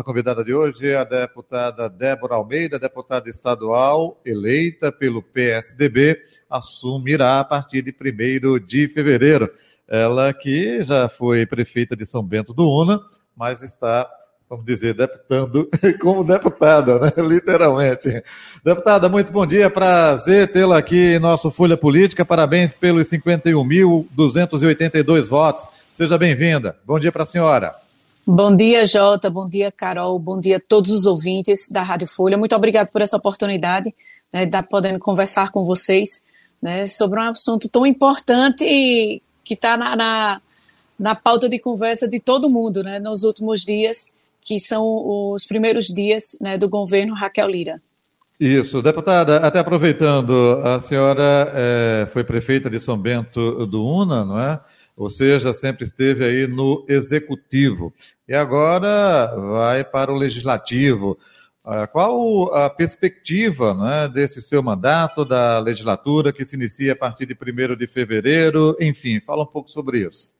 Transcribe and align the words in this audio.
A 0.00 0.02
convidada 0.02 0.42
de 0.42 0.52
hoje 0.54 0.88
é 0.88 0.96
a 0.96 1.04
deputada 1.04 1.86
Débora 1.86 2.36
Almeida, 2.36 2.78
deputada 2.78 3.28
estadual 3.28 4.18
eleita 4.24 4.90
pelo 4.90 5.22
PSDB, 5.22 6.18
assumirá 6.48 7.40
a 7.40 7.44
partir 7.44 7.82
de 7.82 7.90
1 7.90 7.94
de 8.64 8.88
fevereiro. 8.88 9.46
Ela 9.86 10.32
que 10.32 10.80
já 10.80 11.06
foi 11.06 11.44
prefeita 11.44 11.94
de 11.94 12.06
São 12.06 12.24
Bento 12.24 12.54
do 12.54 12.66
Una, 12.66 12.98
mas 13.36 13.60
está, 13.60 14.08
vamos 14.48 14.64
dizer, 14.64 14.94
deputando 14.94 15.68
como 16.00 16.24
deputada, 16.24 16.98
né? 16.98 17.12
literalmente. 17.18 18.22
Deputada, 18.64 19.06
muito 19.06 19.30
bom 19.30 19.46
dia, 19.46 19.68
prazer 19.68 20.50
tê-la 20.50 20.78
aqui 20.78 21.16
em 21.16 21.18
nosso 21.18 21.50
Folha 21.50 21.76
Política, 21.76 22.24
parabéns 22.24 22.72
pelos 22.72 23.06
51.282 23.10 25.26
votos. 25.26 25.66
Seja 25.92 26.16
bem-vinda. 26.16 26.74
Bom 26.86 26.98
dia 26.98 27.12
para 27.12 27.24
a 27.24 27.26
senhora. 27.26 27.89
Bom 28.32 28.54
dia, 28.54 28.86
Jota. 28.86 29.28
Bom 29.28 29.44
dia, 29.44 29.72
Carol. 29.72 30.16
Bom 30.16 30.38
dia 30.38 30.58
a 30.58 30.60
todos 30.60 30.92
os 30.92 31.04
ouvintes 31.04 31.68
da 31.68 31.82
Rádio 31.82 32.06
Folha. 32.06 32.38
Muito 32.38 32.54
obrigado 32.54 32.88
por 32.92 33.02
essa 33.02 33.16
oportunidade 33.16 33.92
né, 34.32 34.46
de 34.46 34.62
podendo 34.62 35.00
conversar 35.00 35.50
com 35.50 35.64
vocês 35.64 36.24
né, 36.62 36.86
sobre 36.86 37.18
um 37.18 37.24
assunto 37.24 37.68
tão 37.68 37.84
importante 37.84 39.20
que 39.42 39.54
está 39.54 39.76
na, 39.76 39.96
na, 39.96 40.40
na, 40.96 41.14
pauta 41.16 41.48
de 41.48 41.58
conversa 41.58 42.06
de 42.06 42.20
todo 42.20 42.48
mundo 42.48 42.84
né, 42.84 43.00
nos 43.00 43.24
últimos 43.24 43.62
dias, 43.62 44.12
que 44.40 44.60
são 44.60 44.84
os 45.32 45.44
primeiros 45.44 45.86
dias 45.86 46.38
né, 46.40 46.56
do 46.56 46.68
governo 46.68 47.14
Raquel 47.14 47.48
Lira. 47.48 47.82
Isso, 48.38 48.80
deputada, 48.80 49.38
até 49.38 49.58
aproveitando, 49.58 50.62
a 50.62 50.78
senhora 50.78 51.50
é, 51.52 52.08
foi 52.12 52.22
prefeita 52.22 52.70
de 52.70 52.78
São 52.78 52.96
Bento 52.96 53.66
do 53.66 53.84
Una, 53.84 54.24
não 54.24 54.38
é? 54.38 54.60
Ou 55.00 55.08
seja, 55.08 55.54
sempre 55.54 55.84
esteve 55.84 56.22
aí 56.26 56.46
no 56.46 56.84
executivo. 56.86 57.90
E 58.28 58.34
agora 58.34 59.34
vai 59.34 59.82
para 59.82 60.12
o 60.12 60.14
legislativo. 60.14 61.18
Ah, 61.64 61.86
qual 61.86 62.54
a 62.54 62.68
perspectiva 62.68 63.72
né, 63.72 64.10
desse 64.12 64.42
seu 64.42 64.62
mandato, 64.62 65.24
da 65.24 65.58
legislatura, 65.58 66.34
que 66.34 66.44
se 66.44 66.54
inicia 66.54 66.92
a 66.92 66.96
partir 66.96 67.24
de 67.24 67.32
1 67.32 67.76
de 67.76 67.86
fevereiro? 67.86 68.76
Enfim, 68.78 69.20
fala 69.20 69.44
um 69.44 69.46
pouco 69.46 69.70
sobre 69.70 70.06
isso. 70.06 70.30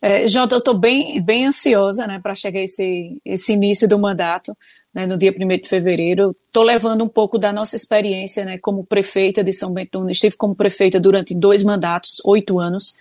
É, 0.00 0.28
Jota, 0.28 0.54
eu 0.54 0.60
estou 0.60 0.78
bem, 0.78 1.20
bem 1.20 1.44
ansiosa 1.44 2.06
né, 2.06 2.20
para 2.20 2.36
chegar 2.36 2.60
esse, 2.60 3.20
esse 3.24 3.54
início 3.54 3.88
do 3.88 3.98
mandato, 3.98 4.56
né, 4.94 5.04
no 5.04 5.18
dia 5.18 5.34
1 5.36 5.48
de 5.48 5.68
fevereiro. 5.68 6.36
Estou 6.46 6.62
levando 6.62 7.02
um 7.02 7.08
pouco 7.08 7.36
da 7.36 7.52
nossa 7.52 7.74
experiência 7.74 8.44
né, 8.44 8.56
como 8.56 8.86
prefeita 8.86 9.42
de 9.42 9.52
São 9.52 9.72
Bento. 9.72 10.08
Estive 10.08 10.36
como 10.36 10.54
prefeita 10.54 11.00
durante 11.00 11.34
dois 11.34 11.64
mandatos, 11.64 12.22
oito 12.24 12.60
anos 12.60 12.96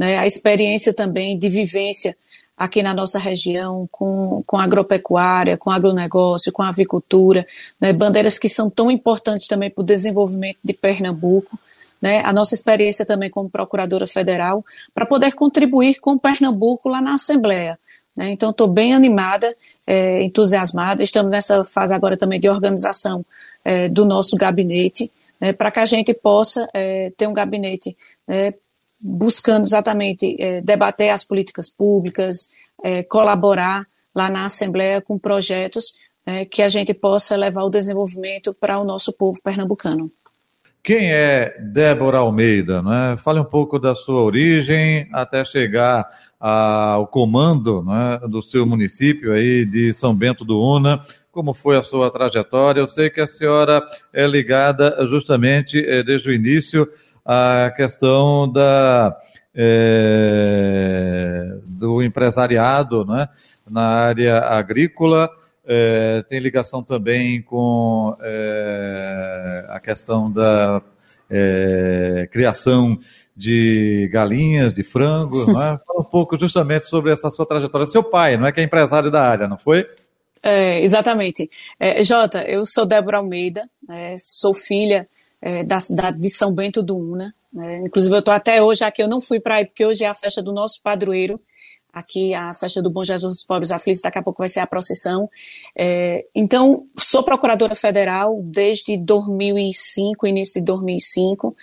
né, 0.00 0.16
a 0.16 0.26
experiência 0.26 0.94
também 0.94 1.36
de 1.36 1.46
vivência 1.50 2.16
aqui 2.56 2.82
na 2.82 2.94
nossa 2.94 3.18
região 3.18 3.86
com, 3.92 4.42
com 4.46 4.56
agropecuária, 4.56 5.58
com 5.58 5.70
agronegócio, 5.70 6.50
com 6.50 6.62
avicultura, 6.62 7.46
né, 7.78 7.92
bandeiras 7.92 8.38
que 8.38 8.48
são 8.48 8.70
tão 8.70 8.90
importantes 8.90 9.46
também 9.46 9.68
para 9.68 9.82
o 9.82 9.84
desenvolvimento 9.84 10.56
de 10.64 10.72
Pernambuco, 10.72 11.58
né, 12.00 12.22
a 12.24 12.32
nossa 12.32 12.54
experiência 12.54 13.04
também 13.04 13.28
como 13.28 13.50
procuradora 13.50 14.06
federal, 14.06 14.64
para 14.94 15.04
poder 15.04 15.34
contribuir 15.34 16.00
com 16.00 16.16
Pernambuco 16.16 16.88
lá 16.88 17.02
na 17.02 17.16
Assembleia. 17.16 17.78
Né, 18.16 18.30
então, 18.30 18.52
estou 18.52 18.68
bem 18.68 18.94
animada, 18.94 19.54
é, 19.86 20.22
entusiasmada, 20.22 21.02
estamos 21.02 21.30
nessa 21.30 21.62
fase 21.62 21.92
agora 21.92 22.16
também 22.16 22.40
de 22.40 22.48
organização 22.48 23.22
é, 23.62 23.86
do 23.86 24.06
nosso 24.06 24.34
gabinete, 24.34 25.12
né, 25.38 25.52
para 25.52 25.70
que 25.70 25.78
a 25.78 25.84
gente 25.84 26.14
possa 26.14 26.66
é, 26.72 27.12
ter 27.18 27.26
um 27.26 27.34
gabinete 27.34 27.94
é, 28.26 28.54
buscando 29.00 29.64
exatamente 29.64 30.36
é, 30.38 30.60
debater 30.60 31.10
as 31.10 31.24
políticas 31.24 31.70
públicas, 31.70 32.50
é, 32.82 33.02
colaborar 33.02 33.86
lá 34.14 34.28
na 34.28 34.44
Assembleia 34.44 35.00
com 35.00 35.18
projetos 35.18 35.94
é, 36.26 36.44
que 36.44 36.62
a 36.62 36.68
gente 36.68 36.92
possa 36.92 37.36
levar 37.36 37.62
o 37.62 37.70
desenvolvimento 37.70 38.54
para 38.54 38.78
o 38.78 38.84
nosso 38.84 39.12
povo 39.12 39.40
pernambucano. 39.42 40.10
Quem 40.82 41.12
é 41.12 41.56
Débora 41.60 42.18
Almeida? 42.18 42.82
Né? 42.82 43.16
Fale 43.22 43.38
um 43.38 43.44
pouco 43.44 43.78
da 43.78 43.94
sua 43.94 44.22
origem 44.22 45.08
até 45.12 45.44
chegar 45.44 46.06
ao 46.38 47.06
comando 47.06 47.82
né, 47.82 48.18
do 48.26 48.42
seu 48.42 48.66
município 48.66 49.32
aí 49.32 49.66
de 49.66 49.94
São 49.94 50.14
Bento 50.14 50.42
do 50.42 50.58
Una. 50.58 51.04
Como 51.30 51.52
foi 51.52 51.76
a 51.76 51.82
sua 51.82 52.10
trajetória? 52.10 52.80
Eu 52.80 52.86
sei 52.86 53.10
que 53.10 53.20
a 53.20 53.26
senhora 53.26 53.82
é 54.10 54.26
ligada 54.26 54.96
justamente 55.06 55.80
desde 56.02 56.30
o 56.30 56.32
início 56.32 56.88
a 57.24 57.70
questão 57.76 58.50
da, 58.50 59.16
é, 59.54 61.44
do 61.66 62.02
empresariado 62.02 63.04
né, 63.04 63.28
na 63.68 63.86
área 63.86 64.38
agrícola, 64.38 65.30
é, 65.66 66.24
tem 66.28 66.40
ligação 66.40 66.82
também 66.82 67.42
com 67.42 68.16
é, 68.20 69.66
a 69.68 69.78
questão 69.78 70.30
da 70.32 70.82
é, 71.28 72.28
criação 72.32 72.98
de 73.36 74.08
galinhas, 74.12 74.74
de 74.74 74.82
frangos, 74.82 75.46
né? 75.46 75.78
Fala 75.86 76.00
um 76.00 76.04
pouco 76.04 76.38
justamente 76.38 76.84
sobre 76.84 77.12
essa 77.12 77.30
sua 77.30 77.46
trajetória. 77.46 77.86
Seu 77.86 78.02
pai, 78.02 78.36
não 78.36 78.46
é 78.46 78.52
que 78.52 78.60
é 78.60 78.64
empresário 78.64 79.10
da 79.10 79.22
área, 79.22 79.48
não 79.48 79.56
foi? 79.56 79.86
É, 80.42 80.82
exatamente. 80.82 81.48
É, 81.78 82.02
Jota, 82.02 82.42
eu 82.42 82.64
sou 82.66 82.84
Débora 82.84 83.18
Almeida, 83.18 83.68
é, 83.88 84.14
sou 84.18 84.52
filha 84.52 85.06
é, 85.40 85.64
da 85.64 85.80
cidade 85.80 86.18
de 86.18 86.28
São 86.28 86.52
Bento 86.52 86.82
do 86.82 86.96
Una. 86.96 87.34
Né? 87.52 87.82
Inclusive, 87.86 88.14
eu 88.14 88.20
estou 88.20 88.34
até 88.34 88.62
hoje 88.62 88.84
aqui, 88.84 89.02
eu 89.02 89.08
não 89.08 89.20
fui 89.20 89.40
para 89.40 89.56
aí, 89.56 89.64
porque 89.64 89.84
hoje 89.84 90.04
é 90.04 90.06
a 90.06 90.14
festa 90.14 90.42
do 90.42 90.52
nosso 90.52 90.80
padroeiro, 90.82 91.40
aqui 91.92 92.32
a 92.32 92.54
festa 92.54 92.80
do 92.80 92.90
Bom 92.90 93.02
Jesus 93.02 93.38
dos 93.38 93.44
Pobres 93.44 93.70
Aflitos, 93.70 94.02
daqui 94.02 94.18
a 94.18 94.22
pouco 94.22 94.38
vai 94.38 94.48
ser 94.48 94.60
a 94.60 94.66
procissão. 94.66 95.28
É, 95.76 96.24
então, 96.34 96.86
sou 96.98 97.22
procuradora 97.22 97.74
federal 97.74 98.40
desde 98.42 98.96
2005, 98.96 100.26
início 100.26 100.60
de 100.60 100.64
2005. 100.66 101.56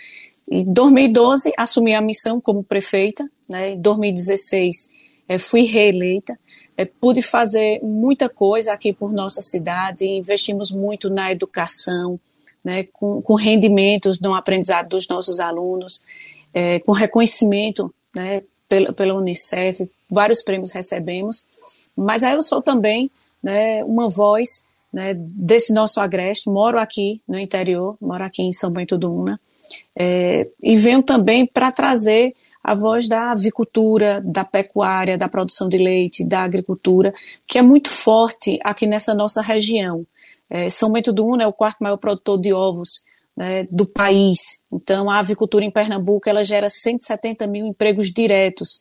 Em 0.50 0.66
2012, 0.66 1.54
assumi 1.58 1.96
a 1.96 2.02
missão 2.02 2.42
como 2.42 2.64
prefeita. 2.64 3.30
Né? 3.48 3.72
Em 3.72 3.82
2016, 3.82 4.90
é, 5.30 5.38
fui 5.38 5.64
reeleita. 5.64 6.38
É, 6.76 6.86
pude 6.86 7.22
fazer 7.22 7.80
muita 7.82 8.30
coisa 8.30 8.74
aqui 8.74 8.94
por 8.94 9.12
nossa 9.12 9.42
cidade, 9.42 10.06
investimos 10.06 10.72
muito 10.72 11.10
na 11.10 11.32
educação, 11.32 12.20
né, 12.68 12.84
com, 12.92 13.22
com 13.22 13.34
rendimentos 13.36 14.20
no 14.20 14.36
aprendizado 14.36 14.90
dos 14.90 15.08
nossos 15.08 15.40
alunos, 15.40 16.04
é, 16.54 16.82
com 16.82 16.92
reconhecimento 16.92 17.94
né, 18.14 18.44
pela, 18.68 18.92
pela 18.92 19.14
Unicef, 19.14 19.90
vários 20.12 20.44
prêmios 20.44 20.74
recebemos, 20.74 21.46
mas 21.96 22.26
aí 22.26 22.34
eu 22.34 22.42
sou 22.42 22.62
também 22.62 23.10
né, 23.42 23.82
uma 23.86 24.10
voz 24.10 24.68
né, 24.92 25.14
desse 25.16 25.72
nosso 25.72 26.02
agreste, 26.02 26.50
moro 26.50 26.78
aqui 26.78 27.22
no 27.26 27.40
interior, 27.40 27.96
moro 28.02 28.26
aqui 28.26 28.42
em 28.42 28.52
São 28.52 28.70
Bento 28.70 28.98
do 28.98 29.16
Una, 29.16 29.40
é, 29.96 30.50
e 30.62 30.76
venho 30.76 31.02
também 31.02 31.46
para 31.46 31.72
trazer 31.72 32.36
a 32.62 32.76
voz 32.76 33.08
da 33.08 33.32
avicultura, 33.32 34.20
da 34.20 34.44
pecuária, 34.44 35.18
da 35.18 35.30
produção 35.30 35.70
de 35.70 35.78
leite, 35.78 36.26
da 36.26 36.42
agricultura, 36.42 37.14
que 37.48 37.58
é 37.58 37.62
muito 37.62 37.90
forte 37.90 38.60
aqui 38.62 38.86
nessa 38.86 39.16
nossa 39.16 39.42
região. 39.42 40.06
É, 40.50 40.70
São 40.70 40.92
Bento 40.92 41.12
do 41.12 41.26
Una 41.26 41.44
é 41.44 41.48
o 41.48 41.54
quarto 41.54 41.84
maior 41.84 41.98
produtor 41.98 42.40
de 42.40 42.54
ovos 42.54 43.04
né, 43.36 43.68
do 43.70 43.86
país. 43.86 44.60
Então, 44.72 45.10
a 45.10 45.20
avicultura 45.20 45.64
em 45.64 45.72
Pernambuco 45.72 46.28
ela 46.28 46.44
gera 46.44 46.70
170 46.70 47.46
mil 47.46 47.66
empregos 47.66 48.12
diretos. 48.12 48.80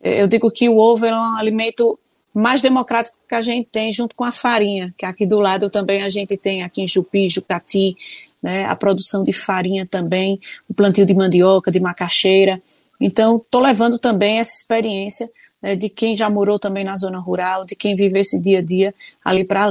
É, 0.00 0.22
eu 0.22 0.28
digo 0.28 0.50
que 0.50 0.68
o 0.68 0.76
ovo 0.76 1.04
é 1.06 1.12
um 1.12 1.36
alimento 1.36 1.98
mais 2.32 2.60
democrático 2.60 3.16
que 3.26 3.34
a 3.34 3.40
gente 3.40 3.68
tem, 3.72 3.90
junto 3.90 4.14
com 4.14 4.22
a 4.22 4.30
farinha, 4.30 4.94
que 4.96 5.06
aqui 5.06 5.24
do 5.26 5.40
lado 5.40 5.70
também 5.70 6.02
a 6.02 6.10
gente 6.10 6.36
tem, 6.36 6.62
aqui 6.62 6.82
em 6.82 6.86
Jupi, 6.86 7.30
Jucati, 7.30 7.96
né, 8.42 8.64
a 8.66 8.76
produção 8.76 9.22
de 9.22 9.32
farinha 9.32 9.86
também, 9.86 10.38
o 10.68 10.74
plantio 10.74 11.06
de 11.06 11.14
mandioca, 11.14 11.70
de 11.70 11.80
macaxeira. 11.80 12.60
Então, 13.00 13.38
estou 13.38 13.62
levando 13.62 13.98
também 13.98 14.38
essa 14.38 14.54
experiência 14.54 15.30
né, 15.62 15.74
de 15.74 15.88
quem 15.88 16.14
já 16.14 16.28
morou 16.28 16.58
também 16.58 16.84
na 16.84 16.96
zona 16.96 17.18
rural, 17.18 17.64
de 17.64 17.74
quem 17.74 17.96
vive 17.96 18.20
esse 18.20 18.38
dia 18.40 18.58
a 18.58 18.62
dia 18.62 18.94
ali 19.24 19.42
para 19.42 19.64
a 19.64 19.66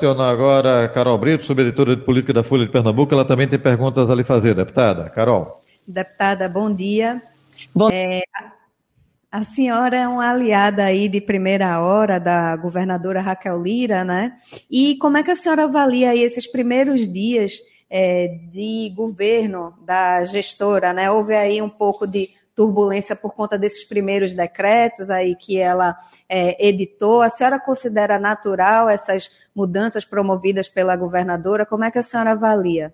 Alep. 0.00 0.20
Agora, 0.20 0.88
Carol 0.88 1.18
Brito, 1.18 1.44
subeditora 1.44 1.96
de 1.96 2.02
política 2.02 2.32
da 2.32 2.44
Folha 2.44 2.64
de 2.64 2.70
Pernambuco, 2.70 3.12
ela 3.12 3.24
também 3.24 3.48
tem 3.48 3.58
perguntas 3.58 4.08
a 4.08 4.14
lhe 4.14 4.22
fazer, 4.22 4.54
deputada. 4.54 5.10
Carol. 5.10 5.60
Deputada, 5.86 6.48
bom 6.48 6.72
dia. 6.72 7.20
Bom... 7.74 7.88
É, 7.90 8.22
a 9.30 9.44
senhora 9.44 9.96
é 9.96 10.08
uma 10.08 10.30
aliada 10.30 10.84
aí 10.84 11.08
de 11.08 11.20
primeira 11.20 11.80
hora 11.80 12.20
da 12.20 12.54
governadora 12.56 13.20
Raquel 13.20 13.60
Lira, 13.60 14.04
né? 14.04 14.36
E 14.70 14.96
como 14.98 15.16
é 15.16 15.22
que 15.22 15.32
a 15.32 15.36
senhora 15.36 15.64
avalia 15.64 16.10
aí 16.10 16.20
esses 16.20 16.46
primeiros 16.46 17.12
dias 17.12 17.54
é, 17.90 18.28
de 18.52 18.92
governo 18.94 19.74
da 19.84 20.24
gestora, 20.24 20.92
né? 20.92 21.10
Houve 21.10 21.34
aí 21.34 21.60
um 21.60 21.68
pouco 21.68 22.06
de 22.06 22.30
turbulência 22.58 23.14
por 23.14 23.34
conta 23.34 23.56
desses 23.56 23.84
primeiros 23.84 24.34
decretos 24.34 25.10
aí 25.10 25.36
que 25.36 25.60
ela 25.60 25.96
é, 26.28 26.66
editou. 26.66 27.22
A 27.22 27.30
senhora 27.30 27.60
considera 27.60 28.18
natural 28.18 28.88
essas 28.88 29.30
mudanças 29.54 30.04
promovidas 30.04 30.68
pela 30.68 30.96
governadora? 30.96 31.64
Como 31.64 31.84
é 31.84 31.90
que 31.92 32.00
a 32.00 32.02
senhora 32.02 32.32
avalia? 32.32 32.92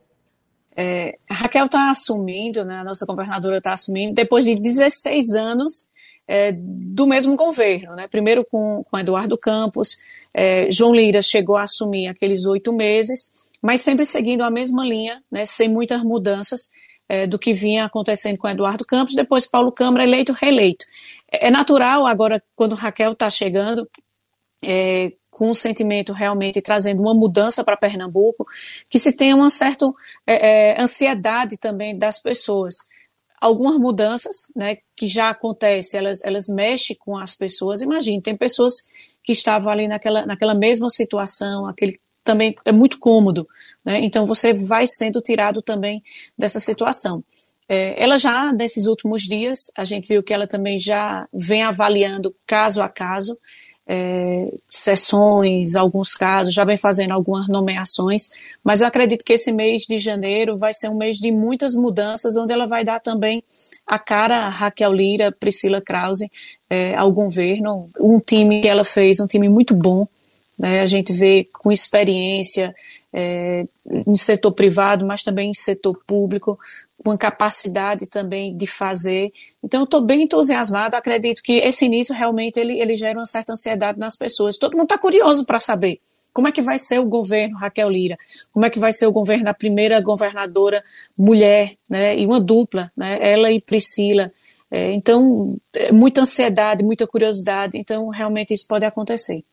É, 0.76 1.16
Raquel 1.31 1.64
está 1.64 1.90
assumindo, 1.90 2.62
né, 2.62 2.81
a 2.81 2.84
nossa 2.84 3.06
governadora 3.06 3.56
está 3.56 3.72
assumindo, 3.72 4.12
depois 4.12 4.44
de 4.44 4.55
16 4.55 5.34
anos 5.34 5.88
é, 6.28 6.52
do 6.52 7.06
mesmo 7.06 7.34
governo. 7.34 7.96
Né? 7.96 8.06
Primeiro 8.06 8.44
com, 8.44 8.84
com 8.84 8.99
Eduardo 8.99 9.38
Campos, 9.38 9.96
é, 10.34 10.70
João 10.70 10.94
Lira 10.94 11.22
chegou 11.22 11.56
a 11.56 11.62
assumir 11.62 12.08
aqueles 12.08 12.44
oito 12.44 12.70
meses, 12.70 13.31
mas 13.62 13.81
sempre 13.81 14.05
seguindo 14.05 14.43
a 14.43 14.50
mesma 14.50 14.84
linha, 14.84 15.22
né, 15.32 15.46
sem 15.46 15.70
muitas 15.70 16.02
mudanças 16.02 16.69
é, 17.08 17.26
do 17.26 17.38
que 17.38 17.52
vinha 17.52 17.84
acontecendo 17.84 18.38
com 18.38 18.48
Eduardo 18.48 18.84
Campos, 18.84 19.14
depois 19.14 19.46
Paulo 19.46 19.72
Câmara 19.72 20.04
eleito, 20.04 20.32
reeleito. 20.32 20.84
É, 21.30 21.48
é 21.48 21.50
natural 21.50 22.06
agora, 22.06 22.42
quando 22.54 22.74
Raquel 22.74 23.12
está 23.12 23.30
chegando, 23.30 23.88
é, 24.62 25.12
com 25.30 25.50
um 25.50 25.54
sentimento 25.54 26.12
realmente 26.12 26.62
trazendo 26.62 27.02
uma 27.02 27.14
mudança 27.14 27.64
para 27.64 27.76
Pernambuco, 27.76 28.46
que 28.88 28.98
se 28.98 29.12
tenha 29.12 29.34
uma 29.34 29.50
certa 29.50 29.86
é, 30.26 30.72
é, 30.76 30.80
ansiedade 30.80 31.56
também 31.56 31.98
das 31.98 32.20
pessoas. 32.20 32.76
Algumas 33.40 33.76
mudanças 33.76 34.46
né, 34.54 34.78
que 34.96 35.06
já 35.06 35.28
acontecem, 35.28 35.98
elas, 35.98 36.24
elas 36.24 36.48
mexem 36.48 36.96
com 36.96 37.16
as 37.18 37.34
pessoas. 37.34 37.82
Imagine, 37.82 38.22
tem 38.22 38.36
pessoas 38.36 38.88
que 39.22 39.32
estavam 39.32 39.70
ali 39.70 39.88
naquela, 39.88 40.24
naquela 40.24 40.54
mesma 40.54 40.88
situação, 40.88 41.66
aquele 41.66 42.00
também 42.24 42.56
é 42.64 42.72
muito 42.72 42.98
cômodo, 42.98 43.46
né? 43.84 44.00
Então 44.00 44.26
você 44.26 44.52
vai 44.52 44.86
sendo 44.86 45.20
tirado 45.20 45.60
também 45.62 46.02
dessa 46.36 46.58
situação. 46.58 47.22
É, 47.68 48.02
ela 48.02 48.18
já, 48.18 48.52
nesses 48.52 48.86
últimos 48.86 49.22
dias, 49.22 49.70
a 49.76 49.84
gente 49.84 50.08
viu 50.08 50.22
que 50.22 50.34
ela 50.34 50.46
também 50.46 50.78
já 50.78 51.26
vem 51.32 51.62
avaliando 51.62 52.34
caso 52.46 52.82
a 52.82 52.88
caso, 52.88 53.38
é, 53.86 54.50
sessões, 54.68 55.74
alguns 55.74 56.14
casos, 56.14 56.54
já 56.54 56.64
vem 56.64 56.76
fazendo 56.76 57.12
algumas 57.12 57.48
nomeações, 57.48 58.30
mas 58.62 58.80
eu 58.80 58.86
acredito 58.86 59.24
que 59.24 59.34
esse 59.34 59.52
mês 59.52 59.82
de 59.82 59.98
janeiro 59.98 60.56
vai 60.56 60.72
ser 60.72 60.88
um 60.88 60.96
mês 60.96 61.18
de 61.18 61.30
muitas 61.30 61.74
mudanças, 61.74 62.36
onde 62.36 62.52
ela 62.52 62.66
vai 62.66 62.84
dar 62.84 63.00
também 63.00 63.42
a 63.86 63.98
cara 63.98 64.48
Raquel 64.48 64.92
Lira, 64.92 65.32
Priscila 65.32 65.80
Krause 65.80 66.30
é, 66.68 66.94
ao 66.94 67.12
governo, 67.12 67.88
um 68.00 68.18
time 68.18 68.62
que 68.62 68.68
ela 68.68 68.84
fez, 68.84 69.20
um 69.20 69.26
time 69.26 69.48
muito 69.48 69.74
bom, 69.74 70.06
né? 70.58 70.80
A 70.80 70.86
gente 70.86 71.12
vê 71.12 71.48
com 71.52 71.70
experiência 71.70 72.74
é, 73.12 73.66
em 74.06 74.14
setor 74.14 74.52
privado, 74.52 75.04
mas 75.04 75.22
também 75.22 75.50
em 75.50 75.54
setor 75.54 76.00
público, 76.06 76.58
com 77.04 77.16
capacidade 77.18 78.06
também 78.06 78.56
de 78.56 78.66
fazer. 78.66 79.32
Então, 79.62 79.84
estou 79.84 80.00
bem 80.00 80.22
entusiasmado. 80.22 80.96
Acredito 80.96 81.42
que 81.42 81.54
esse 81.58 81.84
início 81.84 82.14
realmente 82.14 82.58
ele, 82.58 82.80
ele 82.80 82.96
gera 82.96 83.18
uma 83.18 83.26
certa 83.26 83.52
ansiedade 83.52 83.98
nas 83.98 84.16
pessoas. 84.16 84.56
Todo 84.56 84.72
mundo 84.72 84.84
está 84.84 84.98
curioso 84.98 85.44
para 85.44 85.60
saber 85.60 86.00
como 86.32 86.48
é 86.48 86.52
que 86.52 86.62
vai 86.62 86.78
ser 86.78 86.98
o 86.98 87.04
governo 87.04 87.56
Raquel 87.56 87.88
Lira, 87.88 88.18
como 88.52 88.66
é 88.66 88.70
que 88.70 88.80
vai 88.80 88.92
ser 88.92 89.06
o 89.06 89.12
governo 89.12 89.44
da 89.44 89.54
primeira 89.54 90.00
governadora 90.00 90.82
mulher, 91.16 91.76
né, 91.88 92.18
e 92.18 92.26
uma 92.26 92.40
dupla, 92.40 92.90
né, 92.96 93.18
ela 93.20 93.52
e 93.52 93.60
Priscila. 93.60 94.32
É, 94.68 94.92
então, 94.92 95.56
é 95.72 95.92
muita 95.92 96.22
ansiedade, 96.22 96.82
muita 96.82 97.06
curiosidade. 97.06 97.78
Então, 97.78 98.08
realmente 98.08 98.52
isso 98.52 98.66
pode 98.66 98.84
acontecer. 98.84 99.44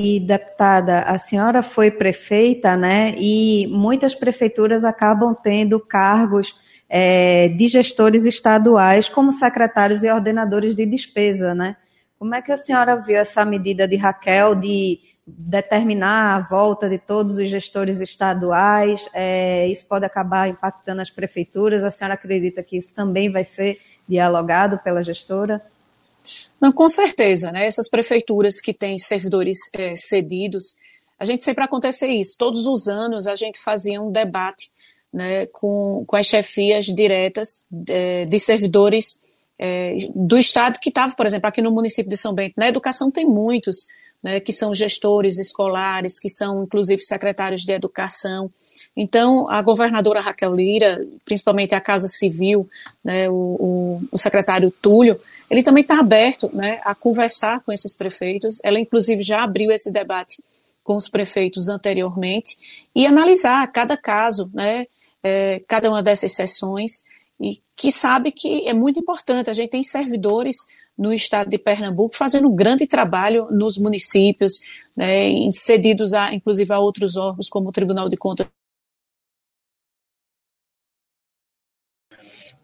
E, 0.00 0.20
deputada, 0.20 1.00
a 1.00 1.18
senhora 1.18 1.60
foi 1.60 1.90
prefeita, 1.90 2.76
né? 2.76 3.16
E 3.18 3.66
muitas 3.66 4.14
prefeituras 4.14 4.84
acabam 4.84 5.34
tendo 5.34 5.80
cargos 5.80 6.54
é, 6.88 7.48
de 7.48 7.66
gestores 7.66 8.24
estaduais 8.24 9.08
como 9.08 9.32
secretários 9.32 10.04
e 10.04 10.08
ordenadores 10.08 10.76
de 10.76 10.86
despesa, 10.86 11.52
né? 11.52 11.76
Como 12.16 12.32
é 12.32 12.40
que 12.40 12.52
a 12.52 12.56
senhora 12.56 12.94
viu 12.94 13.16
essa 13.16 13.44
medida 13.44 13.88
de 13.88 13.96
Raquel 13.96 14.54
de 14.54 15.00
determinar 15.26 16.36
a 16.36 16.40
volta 16.48 16.88
de 16.88 16.98
todos 16.98 17.36
os 17.36 17.48
gestores 17.48 18.00
estaduais? 18.00 19.04
É, 19.12 19.66
isso 19.66 19.84
pode 19.84 20.04
acabar 20.04 20.48
impactando 20.48 21.02
as 21.02 21.10
prefeituras? 21.10 21.82
A 21.82 21.90
senhora 21.90 22.14
acredita 22.14 22.62
que 22.62 22.76
isso 22.76 22.94
também 22.94 23.32
vai 23.32 23.42
ser 23.42 23.80
dialogado 24.08 24.78
pela 24.78 25.02
gestora? 25.02 25.60
Não, 26.60 26.72
com 26.72 26.88
certeza, 26.88 27.52
né? 27.52 27.66
Essas 27.66 27.88
prefeituras 27.88 28.60
que 28.60 28.74
têm 28.74 28.98
servidores 28.98 29.70
é, 29.74 29.94
cedidos, 29.96 30.76
a 31.18 31.24
gente 31.24 31.42
sempre 31.42 31.64
acontece 31.64 32.06
isso. 32.06 32.36
Todos 32.38 32.66
os 32.66 32.88
anos 32.88 33.26
a 33.26 33.34
gente 33.34 33.58
fazia 33.58 34.00
um 34.00 34.10
debate 34.10 34.70
né, 35.12 35.46
com, 35.46 36.04
com 36.06 36.16
as 36.16 36.26
chefias 36.26 36.86
diretas 36.86 37.64
de, 37.70 37.92
é, 37.92 38.24
de 38.24 38.38
servidores 38.38 39.20
é, 39.58 39.96
do 40.14 40.38
Estado 40.38 40.78
que 40.80 40.90
estavam, 40.90 41.16
por 41.16 41.26
exemplo, 41.26 41.48
aqui 41.48 41.60
no 41.60 41.72
município 41.72 42.10
de 42.10 42.16
São 42.16 42.34
Bento. 42.34 42.54
Na 42.56 42.68
educação 42.68 43.10
tem 43.10 43.26
muitos, 43.26 43.86
né, 44.22 44.38
que 44.38 44.52
são 44.52 44.72
gestores 44.72 45.38
escolares, 45.38 46.20
que 46.20 46.28
são 46.28 46.62
inclusive 46.62 47.02
secretários 47.02 47.62
de 47.62 47.72
educação. 47.72 48.50
Então, 49.00 49.48
a 49.48 49.62
governadora 49.62 50.20
Raquel 50.20 50.52
Lira, 50.56 51.06
principalmente 51.24 51.72
a 51.72 51.80
Casa 51.80 52.08
Civil, 52.08 52.68
né, 53.04 53.30
o, 53.30 53.32
o, 53.32 54.02
o 54.10 54.18
secretário 54.18 54.72
Túlio, 54.82 55.20
ele 55.48 55.62
também 55.62 55.82
está 55.82 56.00
aberto 56.00 56.50
né, 56.52 56.80
a 56.84 56.96
conversar 56.96 57.60
com 57.60 57.70
esses 57.72 57.94
prefeitos. 57.94 58.58
Ela, 58.64 58.80
inclusive, 58.80 59.22
já 59.22 59.44
abriu 59.44 59.70
esse 59.70 59.92
debate 59.92 60.42
com 60.82 60.96
os 60.96 61.08
prefeitos 61.08 61.68
anteriormente 61.68 62.56
e 62.92 63.06
analisar 63.06 63.64
cada 63.68 63.96
caso, 63.96 64.50
né, 64.52 64.84
é, 65.22 65.62
cada 65.68 65.88
uma 65.88 66.02
dessas 66.02 66.32
sessões, 66.32 67.04
e 67.40 67.62
que 67.76 67.92
sabe 67.92 68.32
que 68.32 68.66
é 68.66 68.74
muito 68.74 68.98
importante. 68.98 69.48
A 69.48 69.52
gente 69.52 69.70
tem 69.70 69.82
servidores 69.84 70.56
no 70.98 71.12
estado 71.12 71.48
de 71.48 71.56
Pernambuco, 71.56 72.16
fazendo 72.16 72.48
um 72.48 72.56
grande 72.56 72.84
trabalho 72.84 73.46
nos 73.48 73.78
municípios, 73.78 74.60
né, 74.96 75.30
cedidos 75.52 76.14
a, 76.14 76.34
inclusive 76.34 76.72
a 76.72 76.80
outros 76.80 77.14
órgãos, 77.14 77.48
como 77.48 77.68
o 77.68 77.72
Tribunal 77.72 78.08
de 78.08 78.16
Contas. 78.16 78.48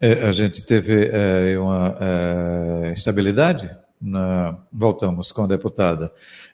A 0.01 0.31
gente 0.31 0.63
teve 0.63 1.09
é, 1.11 1.57
uma 1.57 1.97
é, 1.99 2.93
estabilidade. 2.93 3.69
Na... 4.01 4.57
Voltamos 4.71 5.31
com 5.31 5.43
a 5.43 5.47
deputada. 5.47 6.11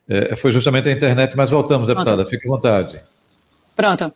É, 0.07 0.35
foi 0.35 0.51
justamente 0.51 0.88
a 0.89 0.91
internet, 0.91 1.35
mas 1.35 1.49
voltamos, 1.49 1.88
deputada. 1.88 2.17
Pronto. 2.17 2.29
Fique 2.29 2.47
à 2.47 2.51
vontade. 2.51 3.01
Pronto. 3.75 4.13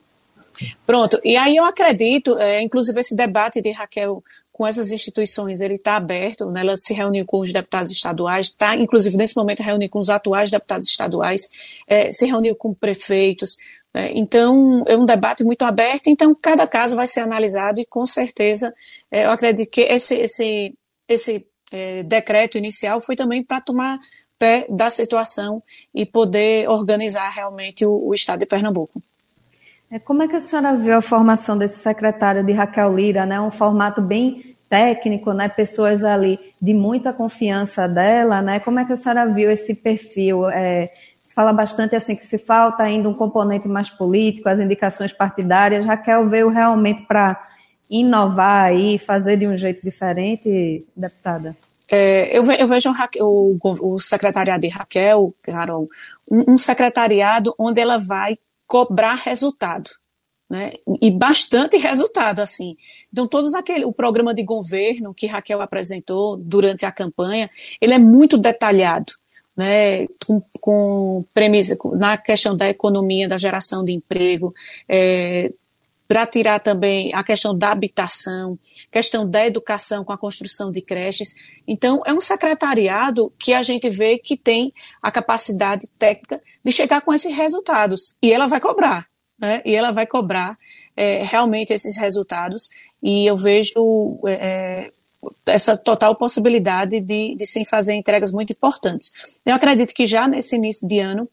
Pronto. 0.86 1.19
E 1.24 1.36
aí 1.36 1.56
eu 1.57 1.66
acredito, 1.66 2.38
é, 2.38 2.62
inclusive 2.62 3.00
esse 3.00 3.15
debate 3.15 3.62
de 3.62 3.72
Raquel 3.72 4.24
com 4.51 4.65
essas 4.65 4.94
instituições, 4.94 5.60
ele 5.60 5.74
está 5.74 5.98
aberto, 5.98 6.50
né, 6.50 6.62
ela 6.62 6.77
se 6.77 6.94
reuniu 6.94 7.25
com 7.25 7.41
os 7.41 7.51
deputados 7.51 7.91
estaduais, 7.91 8.48
está, 8.48 8.74
inclusive, 8.77 9.17
nesse 9.17 9.36
momento, 9.36 9.62
reuniu 9.62 9.89
com 9.89 10.00
os 10.00 10.10
atuais 10.10 10.50
deputados 10.50 10.88
estaduais, 10.88 11.50
é, 11.86 12.10
se 12.10 12.25
reuniu 12.25 12.55
com 12.55 12.74
prefeitos, 12.74 13.58
é, 13.58 13.85
então, 14.14 14.84
é 14.88 14.98
um 14.98 15.06
debate 15.06 15.44
muito 15.44 15.64
aberto, 15.64 16.08
então 16.08 16.36
cada 16.36 16.68
caso 16.68 16.96
vai 16.96 17.08
ser 17.08 17.22
analisado 17.22 17.80
e, 17.80 17.86
com 17.86 18.06
certeza, 18.06 18.74
é, 19.10 19.25
eu 19.25 19.32
acredito 19.32 19.70
que 19.70 19.82
esse, 19.82 20.16
esse, 20.16 20.74
esse 21.08 21.46
é, 21.72 22.04
decreto 22.04 22.58
inicial 22.58 23.00
foi 23.00 23.16
também 23.16 23.44
para 23.44 23.62
tomar 23.62 24.00
pé 24.38 24.66
da 24.70 24.90
situação 24.90 25.64
e 25.94 26.06
poder 26.06 26.70
organizar 26.70 27.30
realmente 27.30 27.86
o, 27.86 28.08
o 28.08 28.14
Estado 28.14 28.40
de 28.40 28.46
Pernambuco. 28.46 29.02
É, 29.90 30.00
como 30.00 30.24
é 30.24 30.28
que 30.28 30.36
a 30.36 30.42
senhora 30.42 30.75
viu 30.75 30.96
a 30.96 31.02
formação 31.02 31.58
desse 31.58 31.80
secretário 31.80 32.44
de 32.44 32.52
Raquel 32.52 32.94
Lira, 32.94 33.25
né? 33.25 33.40
Um 33.40 33.52
formato 33.52 34.02
bem 34.02 34.56
técnico, 34.68 35.32
né? 35.32 35.48
Pessoas 35.48 36.04
ali 36.04 36.40
de 36.62 36.74
muita 36.74 37.14
confiança 37.14 37.88
dela, 37.88 38.42
né? 38.42 38.60
Como 38.60 38.80
é 38.80 38.86
que 38.86 38.94
a 38.94 38.98
senhora 38.98 39.25
viu 39.28 39.50
esse 39.50 39.74
perfil? 39.75 40.50
É, 40.50 40.92
se 41.25 41.34
fala 41.34 41.51
bastante 41.51 41.96
assim 41.96 42.15
que 42.15 42.24
se 42.24 42.38
falta 42.38 42.84
ainda 42.84 43.10
um 43.10 43.13
componente 43.13 43.67
mais 43.67 43.89
político, 43.89 44.48
as 44.48 44.60
indicações 44.60 45.12
partidárias. 45.12 45.84
Raquel 45.84 46.29
veio 46.29 46.50
realmente 46.50 47.01
para 47.08 47.50
inovar 47.89 48.75
e 48.75 49.00
fazer 49.00 49.36
de 49.36 49.48
um 49.48 49.58
jeito 49.58 49.84
diferente, 49.84 50.86
deputada? 50.96 51.58
É, 51.91 52.38
eu, 52.38 52.44
eu, 52.51 52.67
vejo 52.67 52.94
o, 53.22 53.58
o, 53.63 54.00
secretariado 54.00 54.62
de 54.62 54.67
Raquel, 54.67 55.34
Carol, 55.41 55.89
um, 56.29 56.53
um 56.53 56.58
secretariado 56.60 57.55
onde 57.58 57.82
ela 57.82 57.98
vai 57.98 58.38
cobrar 58.67 59.15
resultado. 59.15 59.89
Né? 60.48 60.74
E 61.01 61.10
bastante 61.10 61.75
resultado, 61.77 62.39
assim. 62.39 62.77
Então, 63.12 63.27
todos 63.27 63.55
aquele, 63.55 63.84
o 63.84 63.91
programa 63.91 64.32
de 64.32 64.44
governo 64.44 65.12
que 65.12 65.25
Raquel 65.25 65.60
apresentou 65.60 66.38
durante 66.38 66.86
a 66.86 66.91
campanha, 66.91 67.50
ele 67.82 67.96
é 67.96 68.00
muito 68.00 68.38
detalhado, 68.38 69.13
né? 69.56 70.08
Com, 70.26 70.42
com 70.60 71.26
premissa, 71.34 71.78
na 71.94 72.18
questão 72.18 72.56
da 72.56 72.68
economia, 72.70 73.28
da 73.28 73.38
geração 73.38 73.84
de 73.84 73.94
emprego, 73.94 74.54
é, 74.88 75.52
para 76.08 76.26
tirar 76.28 76.60
também 76.60 77.12
a 77.14 77.24
questão 77.24 77.58
da 77.58 77.72
habitação, 77.72 78.60
questão 78.92 79.28
da 79.28 79.46
educação 79.46 80.04
com 80.04 80.14
a 80.14 80.18
construção 80.18 80.72
de 80.72 80.82
creches. 80.82 81.34
Então, 81.68 82.02
é 82.06 82.14
um 82.14 82.22
secretariado 82.22 83.34
que 83.40 83.54
a 83.54 83.64
gente 83.64 83.90
vê 83.90 84.20
que 84.20 84.38
tem 84.38 84.72
a 85.02 85.12
capacidade 85.12 85.88
técnica 85.98 86.42
de 86.64 86.72
chegar 86.72 87.02
com 87.02 87.14
esses 87.14 87.36
resultados. 87.36 88.16
E 88.22 88.32
ela 88.32 88.48
vai 88.48 88.60
cobrar. 88.60 89.08
né, 89.38 89.62
e 89.66 89.76
ela 89.76 89.92
vai 89.92 90.06
cobrar 90.06 90.58
é, 90.96 91.24
realmente 91.24 91.74
esses 91.74 91.98
resultados, 91.98 92.70
e 93.04 93.26
eu 93.26 93.36
vejo 93.36 94.20
é, 94.28 94.92
essa 95.46 95.77
total 95.77 96.15
possibilidade 96.15 97.00
de, 97.00 97.36
de 97.36 97.46
se 97.46 97.65
fazer 97.65 97.94
entregas 97.94 98.32
muito 98.32 98.51
importantes. 98.51 99.12
Eu 99.46 99.55
acredito 99.55 99.94
que 99.94 100.05
já 100.05 100.27
nesse 100.27 100.55
início 100.55 100.88
de 100.88 101.00
ano, 101.00 101.29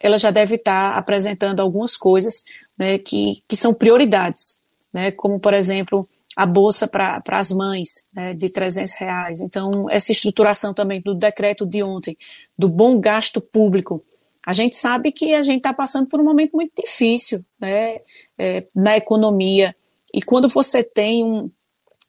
ela 0.00 0.18
já 0.18 0.30
deve 0.30 0.56
estar 0.56 0.96
apresentando 0.96 1.60
algumas 1.60 1.96
coisas 1.96 2.44
né, 2.76 2.98
que, 2.98 3.42
que 3.46 3.56
são 3.56 3.72
prioridades, 3.72 4.60
né, 4.92 5.10
como, 5.12 5.38
por 5.38 5.54
exemplo, 5.54 6.08
a 6.36 6.46
bolsa 6.46 6.88
para 6.88 7.22
as 7.28 7.52
mães 7.52 8.06
né, 8.12 8.32
de 8.32 8.48
300 8.48 8.94
reais. 8.94 9.40
Então, 9.40 9.88
essa 9.88 10.12
estruturação 10.12 10.72
também 10.74 11.00
do 11.00 11.14
decreto 11.14 11.64
de 11.64 11.82
ontem, 11.82 12.16
do 12.58 12.68
bom 12.68 12.98
gasto 12.98 13.40
público, 13.40 14.02
a 14.44 14.52
gente 14.52 14.76
sabe 14.76 15.12
que 15.12 15.34
a 15.34 15.42
gente 15.42 15.58
está 15.58 15.72
passando 15.72 16.08
por 16.08 16.20
um 16.20 16.24
momento 16.24 16.52
muito 16.54 16.72
difícil 16.82 17.44
né, 17.60 18.00
é, 18.36 18.64
na 18.74 18.96
economia. 18.96 19.74
E 20.12 20.20
quando 20.20 20.48
você 20.48 20.82
tem 20.82 21.24
um, 21.24 21.50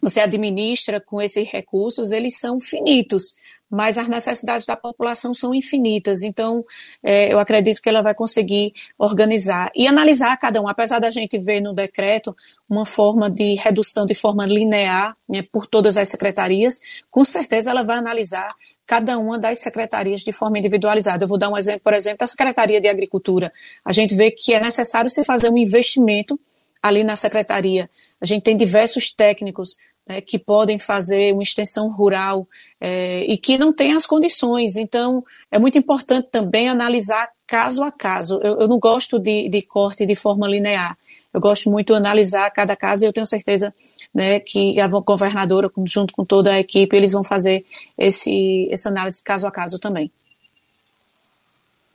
você 0.03 0.19
administra 0.19 0.99
com 0.99 1.21
esses 1.21 1.47
recursos, 1.47 2.11
eles 2.11 2.37
são 2.37 2.59
finitos 2.59 3.33
mas 3.73 3.97
as 3.97 4.07
necessidades 4.07 4.67
da 4.67 4.75
população 4.75 5.33
são 5.33 5.51
infinitas. 5.51 6.21
Então, 6.21 6.63
é, 7.01 7.33
eu 7.33 7.39
acredito 7.39 7.81
que 7.81 7.89
ela 7.89 8.03
vai 8.03 8.13
conseguir 8.13 8.71
organizar 8.99 9.71
e 9.75 9.87
analisar 9.87 10.37
cada 10.37 10.61
um. 10.61 10.67
Apesar 10.67 10.99
da 10.99 11.09
gente 11.09 11.39
ver 11.39 11.59
no 11.59 11.73
decreto 11.73 12.35
uma 12.69 12.85
forma 12.85 13.31
de 13.31 13.55
redução 13.55 14.05
de 14.05 14.13
forma 14.13 14.45
linear 14.45 15.17
né, 15.27 15.41
por 15.41 15.65
todas 15.65 15.97
as 15.97 16.07
secretarias, 16.07 16.79
com 17.09 17.25
certeza 17.25 17.71
ela 17.71 17.81
vai 17.81 17.97
analisar 17.97 18.53
cada 18.85 19.17
uma 19.17 19.39
das 19.39 19.57
secretarias 19.57 20.21
de 20.21 20.31
forma 20.31 20.59
individualizada. 20.59 21.23
Eu 21.23 21.27
vou 21.27 21.39
dar 21.39 21.49
um 21.49 21.57
exemplo, 21.57 21.81
por 21.83 21.95
exemplo, 21.95 22.19
da 22.19 22.27
Secretaria 22.27 22.79
de 22.79 22.87
Agricultura. 22.87 23.51
A 23.83 23.91
gente 23.91 24.13
vê 24.13 24.29
que 24.29 24.53
é 24.53 24.59
necessário 24.59 25.09
se 25.09 25.23
fazer 25.23 25.49
um 25.49 25.57
investimento 25.57 26.39
ali 26.79 27.03
na 27.03 27.15
secretaria. 27.15 27.89
A 28.21 28.25
gente 28.25 28.43
tem 28.43 28.55
diversos 28.55 29.09
técnicos 29.09 29.77
né, 30.07 30.21
que 30.21 30.37
podem 30.37 30.77
fazer 30.77 31.33
uma 31.33 31.43
extensão 31.43 31.89
rural 31.89 32.47
é, 32.79 33.23
e 33.25 33.37
que 33.37 33.57
não 33.57 33.73
têm 33.73 33.93
as 33.93 34.05
condições. 34.05 34.75
Então, 34.75 35.23
é 35.51 35.57
muito 35.57 35.77
importante 35.77 36.27
também 36.31 36.67
analisar 36.67 37.29
caso 37.47 37.83
a 37.83 37.91
caso. 37.91 38.39
Eu, 38.43 38.61
eu 38.61 38.67
não 38.67 38.79
gosto 38.79 39.17
de, 39.19 39.49
de, 39.49 39.61
corte 39.61 40.05
de 40.05 40.15
forma 40.15 40.47
linear. 40.47 40.97
Eu 41.33 41.39
gosto 41.39 41.69
muito 41.69 41.93
de 41.93 41.99
analisar 41.99 42.49
cada 42.51 42.75
caso 42.75 43.03
e 43.03 43.07
eu 43.07 43.13
tenho 43.13 43.25
certeza 43.25 43.73
né, 44.13 44.39
que 44.39 44.79
a 44.79 44.87
governadora, 44.87 45.71
junto 45.85 46.13
com 46.13 46.23
toda 46.23 46.51
a 46.51 46.59
equipe, 46.59 46.95
eles 46.95 47.11
vão 47.11 47.23
fazer 47.23 47.65
esse, 47.97 48.69
essa 48.71 48.89
análise 48.89 49.23
caso 49.23 49.47
a 49.47 49.51
caso 49.51 49.79
também. 49.79 50.11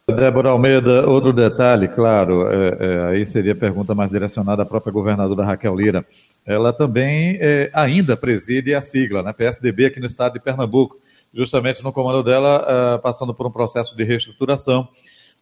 Débora 0.07 0.49
Almeida, 0.49 1.07
outro 1.07 1.35
detalhe, 1.35 1.87
claro, 1.87 2.49
é, 2.51 2.77
é, 2.81 3.07
aí 3.09 3.27
seria 3.27 3.55
pergunta 3.55 3.95
mais 3.95 4.11
direcionada 4.11 4.63
à 4.63 4.67
própria 4.67 4.91
governadora 4.91 5.45
Raquel 5.45 5.77
Lira 5.77 6.05
ela 6.49 6.73
também 6.73 7.37
é, 7.41 7.71
ainda 7.75 8.17
preside 8.17 8.75
a 8.75 8.81
sigla, 8.81 9.23
né, 9.23 9.35
PSDB, 9.35 9.85
aqui 9.85 10.01
no 10.01 10.07
estado 10.07 10.33
de 10.33 10.41
Pernambuco, 10.41 10.99
justamente 11.33 11.85
no 11.85 11.93
comando 11.93 12.23
dela, 12.23 12.97
uh, 12.97 13.03
passando 13.03 13.35
por 13.35 13.47
um 13.47 13.51
processo 13.51 13.95
de 13.95 14.03
reestruturação. 14.03 14.89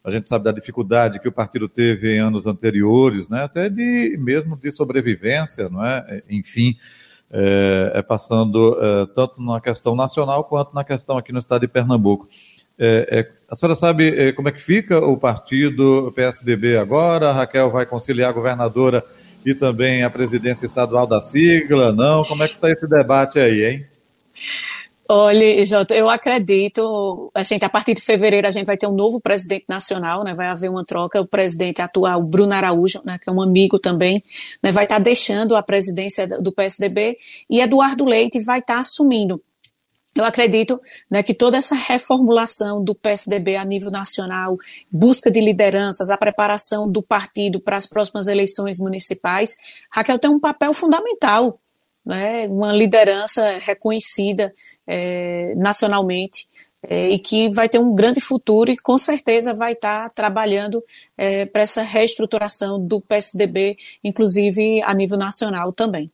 A 0.02 0.10
gente 0.10 0.28
sabe 0.28 0.44
da 0.44 0.50
dificuldade 0.50 1.20
que 1.20 1.28
o 1.28 1.32
partido 1.32 1.68
teve 1.68 2.16
em 2.16 2.18
anos 2.18 2.44
anteriores, 2.44 3.28
né, 3.28 3.44
até 3.44 3.68
de 3.68 4.16
mesmo 4.18 4.56
de 4.56 4.72
sobrevivência, 4.72 5.68
não 5.68 5.84
é? 5.84 6.22
Enfim, 6.28 6.76
é, 7.30 7.92
é 7.94 8.02
passando 8.02 8.76
é, 8.80 9.06
tanto 9.14 9.40
na 9.40 9.60
questão 9.60 9.94
nacional 9.94 10.42
quanto 10.42 10.74
na 10.74 10.82
questão 10.82 11.16
aqui 11.16 11.32
no 11.32 11.38
estado 11.38 11.60
de 11.60 11.68
Pernambuco. 11.68 12.26
É, 12.78 13.20
é, 13.20 13.32
a 13.48 13.54
senhora 13.54 13.74
sabe 13.74 14.08
é, 14.08 14.32
como 14.32 14.48
é 14.48 14.52
que 14.52 14.60
fica 14.60 14.98
o 14.98 15.16
partido 15.16 16.12
PSDB 16.14 16.76
agora? 16.76 17.30
A 17.30 17.32
Raquel 17.32 17.70
vai 17.70 17.86
conciliar 17.86 18.30
a 18.30 18.32
governadora 18.32 19.04
e 19.46 19.54
também 19.54 20.02
a 20.02 20.10
presidência 20.10 20.66
estadual 20.66 21.06
da 21.06 21.22
sigla, 21.22 21.92
não? 21.92 22.24
Como 22.24 22.42
é 22.42 22.48
que 22.48 22.54
está 22.54 22.68
esse 22.68 22.88
debate 22.88 23.38
aí, 23.38 23.64
hein? 23.64 23.86
Olha, 25.08 25.64
Jota, 25.64 25.94
eu 25.94 26.10
acredito, 26.10 27.30
a 27.32 27.44
gente, 27.44 27.64
a 27.64 27.68
partir 27.68 27.94
de 27.94 28.02
fevereiro, 28.02 28.48
a 28.48 28.50
gente 28.50 28.66
vai 28.66 28.76
ter 28.76 28.88
um 28.88 28.92
novo 28.92 29.20
presidente 29.20 29.64
nacional, 29.68 30.24
né, 30.24 30.34
vai 30.34 30.48
haver 30.48 30.68
uma 30.68 30.84
troca, 30.84 31.20
o 31.20 31.28
presidente 31.28 31.80
atual, 31.80 32.20
Bruno 32.24 32.52
Araújo, 32.52 33.00
né, 33.04 33.16
que 33.22 33.30
é 33.30 33.32
um 33.32 33.40
amigo 33.40 33.78
também, 33.78 34.20
né, 34.60 34.72
vai 34.72 34.82
estar 34.82 34.98
deixando 34.98 35.54
a 35.54 35.62
presidência 35.62 36.26
do 36.26 36.50
PSDB, 36.50 37.16
e 37.48 37.60
Eduardo 37.60 38.04
Leite 38.04 38.40
vai 38.40 38.58
estar 38.58 38.80
assumindo. 38.80 39.40
Eu 40.16 40.24
acredito 40.24 40.80
né, 41.10 41.22
que 41.22 41.34
toda 41.34 41.58
essa 41.58 41.74
reformulação 41.74 42.82
do 42.82 42.94
PSDB 42.94 43.56
a 43.56 43.64
nível 43.66 43.90
nacional, 43.90 44.56
busca 44.90 45.30
de 45.30 45.42
lideranças, 45.42 46.08
a 46.08 46.16
preparação 46.16 46.90
do 46.90 47.02
partido 47.02 47.60
para 47.60 47.76
as 47.76 47.86
próximas 47.86 48.26
eleições 48.26 48.78
municipais, 48.78 49.54
Raquel 49.92 50.18
tem 50.18 50.30
um 50.30 50.40
papel 50.40 50.72
fundamental, 50.72 51.60
né, 52.04 52.48
uma 52.48 52.72
liderança 52.72 53.58
reconhecida 53.58 54.54
é, 54.86 55.52
nacionalmente 55.54 56.48
é, 56.82 57.10
e 57.10 57.18
que 57.18 57.50
vai 57.50 57.68
ter 57.68 57.78
um 57.78 57.94
grande 57.94 58.20
futuro 58.20 58.70
e 58.70 58.76
com 58.78 58.96
certeza 58.96 59.52
vai 59.52 59.74
estar 59.74 60.08
trabalhando 60.10 60.82
é, 61.18 61.44
para 61.44 61.60
essa 61.60 61.82
reestruturação 61.82 62.80
do 62.80 63.02
PSDB, 63.02 63.76
inclusive 64.02 64.80
a 64.82 64.94
nível 64.94 65.18
nacional 65.18 65.74
também 65.74 66.10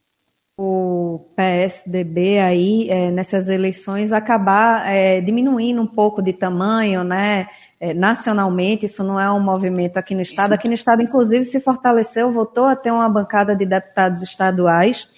o 0.59 1.30
PSDB 1.35 2.38
aí 2.38 2.90
é, 2.90 3.11
nessas 3.11 3.49
eleições 3.49 4.12
acabar 4.12 4.87
é, 4.87 5.21
diminuindo 5.21 5.80
um 5.80 5.87
pouco 5.87 6.21
de 6.21 6.32
tamanho, 6.32 7.02
né? 7.02 7.49
É, 7.80 7.94
nacionalmente, 7.94 8.87
isso 8.87 9.02
não 9.02 9.18
é 9.18 9.32
um 9.32 9.40
movimento 9.40 9.97
aqui 9.97 10.14
no 10.14 10.21
estado. 10.21 10.50
Isso. 10.50 10.54
Aqui 10.54 10.68
no 10.68 10.75
estado, 10.75 11.02
inclusive, 11.02 11.44
se 11.44 11.59
fortaleceu, 11.59 12.30
voltou 12.30 12.66
a 12.66 12.76
ter 12.76 12.92
uma 12.92 13.09
bancada 13.09 13.56
de 13.56 13.66
deputados 13.66 14.23
estaduais. 14.23 15.09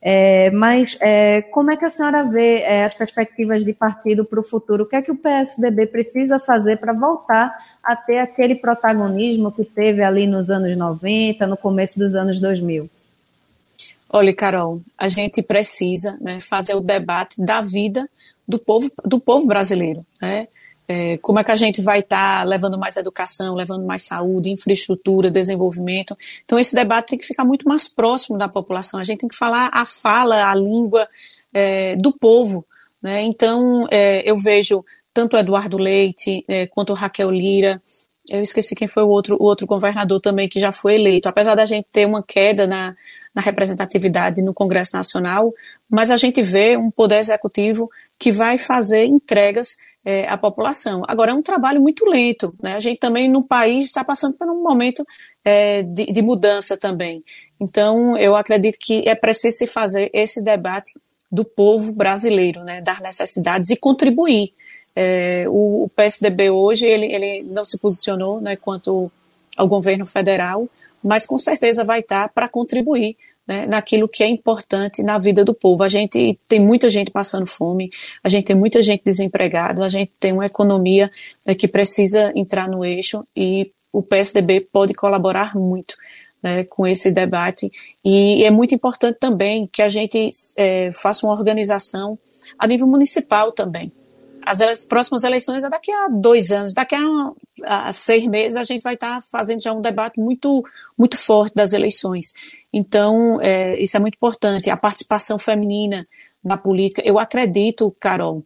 É, 0.00 0.50
mas 0.52 0.96
é, 1.00 1.42
como 1.42 1.70
é 1.70 1.76
que 1.76 1.84
a 1.84 1.90
senhora 1.90 2.24
vê 2.24 2.60
é, 2.60 2.84
as 2.84 2.94
perspectivas 2.94 3.64
de 3.64 3.74
partido 3.74 4.24
para 4.24 4.40
o 4.40 4.44
futuro? 4.44 4.84
O 4.84 4.86
que 4.86 4.96
é 4.96 5.02
que 5.02 5.10
o 5.10 5.16
PSDB 5.16 5.86
precisa 5.86 6.38
fazer 6.38 6.76
para 6.76 6.92
voltar 6.92 7.52
a 7.82 7.96
ter 7.96 8.18
aquele 8.18 8.54
protagonismo 8.54 9.50
que 9.50 9.64
teve 9.64 10.02
ali 10.02 10.26
nos 10.26 10.50
anos 10.50 10.74
90, 10.76 11.46
no 11.46 11.56
começo 11.56 11.98
dos 11.98 12.14
anos 12.14 12.40
2000? 12.40 12.88
Olha, 14.16 14.32
Carol, 14.32 14.80
a 14.96 15.08
gente 15.08 15.42
precisa 15.42 16.16
né, 16.20 16.38
fazer 16.38 16.76
o 16.76 16.80
debate 16.80 17.34
da 17.36 17.60
vida 17.60 18.08
do 18.46 18.60
povo, 18.60 18.88
do 19.04 19.18
povo 19.18 19.44
brasileiro. 19.44 20.06
Né? 20.22 20.46
É, 20.86 21.18
como 21.18 21.40
é 21.40 21.42
que 21.42 21.50
a 21.50 21.56
gente 21.56 21.82
vai 21.82 21.98
estar 21.98 22.38
tá 22.38 22.44
levando 22.44 22.78
mais 22.78 22.96
educação, 22.96 23.56
levando 23.56 23.84
mais 23.84 24.04
saúde, 24.04 24.52
infraestrutura, 24.52 25.32
desenvolvimento. 25.32 26.16
Então, 26.44 26.60
esse 26.60 26.76
debate 26.76 27.08
tem 27.08 27.18
que 27.18 27.26
ficar 27.26 27.44
muito 27.44 27.68
mais 27.68 27.88
próximo 27.88 28.38
da 28.38 28.48
população. 28.48 29.00
A 29.00 29.02
gente 29.02 29.18
tem 29.18 29.28
que 29.28 29.34
falar 29.34 29.68
a 29.72 29.84
fala, 29.84 30.48
a 30.48 30.54
língua 30.54 31.08
é, 31.52 31.96
do 31.96 32.16
povo. 32.16 32.64
Né? 33.02 33.20
Então, 33.22 33.84
é, 33.90 34.22
eu 34.24 34.38
vejo 34.38 34.84
tanto 35.12 35.36
Eduardo 35.36 35.76
Leite 35.76 36.44
é, 36.46 36.68
quanto 36.68 36.92
Raquel 36.92 37.32
Lira. 37.32 37.82
Eu 38.30 38.42
esqueci 38.42 38.76
quem 38.76 38.86
foi 38.86 39.02
o 39.02 39.08
outro, 39.08 39.36
o 39.40 39.44
outro 39.44 39.66
governador 39.66 40.20
também 40.20 40.48
que 40.48 40.60
já 40.60 40.70
foi 40.70 40.94
eleito. 40.94 41.28
Apesar 41.28 41.56
da 41.56 41.64
gente 41.64 41.88
ter 41.90 42.06
uma 42.06 42.22
queda 42.22 42.64
na, 42.64 42.94
na 43.34 43.42
representatividade 43.42 44.42
no 44.42 44.54
Congresso 44.54 44.96
Nacional, 44.96 45.52
mas 45.90 46.10
a 46.10 46.16
gente 46.16 46.42
vê 46.42 46.76
um 46.76 46.90
poder 46.90 47.18
executivo 47.18 47.90
que 48.18 48.30
vai 48.30 48.58
fazer 48.58 49.04
entregas 49.04 49.76
é, 50.04 50.26
à 50.30 50.36
população. 50.36 51.02
Agora, 51.08 51.32
é 51.32 51.34
um 51.34 51.42
trabalho 51.42 51.80
muito 51.80 52.04
lento. 52.04 52.54
Né? 52.62 52.74
A 52.74 52.78
gente 52.78 52.98
também, 52.98 53.28
no 53.28 53.42
país, 53.42 53.86
está 53.86 54.04
passando 54.04 54.34
por 54.34 54.48
um 54.48 54.62
momento 54.62 55.04
é, 55.44 55.82
de, 55.82 56.12
de 56.12 56.22
mudança 56.22 56.76
também. 56.76 57.24
Então, 57.58 58.16
eu 58.16 58.36
acredito 58.36 58.78
que 58.78 59.02
é 59.08 59.14
preciso 59.14 59.58
se 59.58 59.66
fazer 59.66 60.10
esse 60.12 60.42
debate 60.42 60.94
do 61.32 61.44
povo 61.44 61.92
brasileiro, 61.92 62.62
né, 62.62 62.80
das 62.80 63.00
necessidades 63.00 63.70
e 63.70 63.76
contribuir. 63.76 64.52
É, 64.94 65.46
o, 65.48 65.84
o, 65.84 65.88
PSDB 65.88 66.50
hoje 66.50 66.86
ele, 66.86 67.12
ele 67.12 67.42
não 67.42 67.64
se 67.64 67.76
posicionou 67.78 68.40
né, 68.40 68.54
quanto 68.54 69.10
ao 69.56 69.66
governo 69.66 70.06
federal, 70.06 70.68
mas 71.04 71.26
com 71.26 71.38
certeza 71.38 71.84
vai 71.84 72.00
estar 72.00 72.30
para 72.30 72.48
contribuir 72.48 73.16
né, 73.46 73.66
naquilo 73.66 74.08
que 74.08 74.22
é 74.22 74.26
importante 74.26 75.02
na 75.02 75.18
vida 75.18 75.44
do 75.44 75.52
povo. 75.54 75.82
A 75.82 75.88
gente 75.88 76.38
tem 76.48 76.58
muita 76.58 76.88
gente 76.88 77.10
passando 77.10 77.46
fome, 77.46 77.90
a 78.22 78.28
gente 78.28 78.46
tem 78.46 78.56
muita 78.56 78.82
gente 78.82 79.02
desempregada, 79.04 79.84
a 79.84 79.88
gente 79.88 80.12
tem 80.18 80.32
uma 80.32 80.46
economia 80.46 81.10
né, 81.44 81.54
que 81.54 81.68
precisa 81.68 82.32
entrar 82.34 82.68
no 82.68 82.84
eixo 82.84 83.26
e 83.36 83.70
o 83.92 84.02
PSDB 84.02 84.62
pode 84.72 84.94
colaborar 84.94 85.54
muito 85.54 85.94
né, 86.42 86.64
com 86.64 86.86
esse 86.86 87.12
debate. 87.12 87.70
E 88.04 88.44
é 88.44 88.50
muito 88.50 88.74
importante 88.74 89.18
também 89.20 89.68
que 89.70 89.82
a 89.82 89.88
gente 89.88 90.30
é, 90.56 90.90
faça 90.92 91.26
uma 91.26 91.34
organização 91.34 92.18
a 92.58 92.66
nível 92.66 92.86
municipal 92.86 93.52
também 93.52 93.92
as 94.46 94.84
próximas 94.84 95.24
eleições 95.24 95.64
é 95.64 95.70
daqui 95.70 95.90
a 95.90 96.08
dois 96.08 96.50
anos, 96.52 96.74
daqui 96.74 96.94
a, 96.94 97.32
a 97.64 97.92
seis 97.92 98.26
meses 98.26 98.56
a 98.56 98.64
gente 98.64 98.82
vai 98.82 98.94
estar 98.94 99.16
tá 99.16 99.20
fazendo 99.20 99.62
já 99.62 99.72
um 99.72 99.80
debate 99.80 100.20
muito, 100.20 100.64
muito 100.96 101.16
forte 101.16 101.54
das 101.54 101.72
eleições. 101.72 102.32
Então, 102.72 103.40
é, 103.40 103.80
isso 103.80 103.96
é 103.96 104.00
muito 104.00 104.14
importante. 104.14 104.70
A 104.70 104.76
participação 104.76 105.38
feminina 105.38 106.06
na 106.42 106.56
política, 106.56 107.02
eu 107.04 107.18
acredito, 107.18 107.94
Carol, 107.98 108.44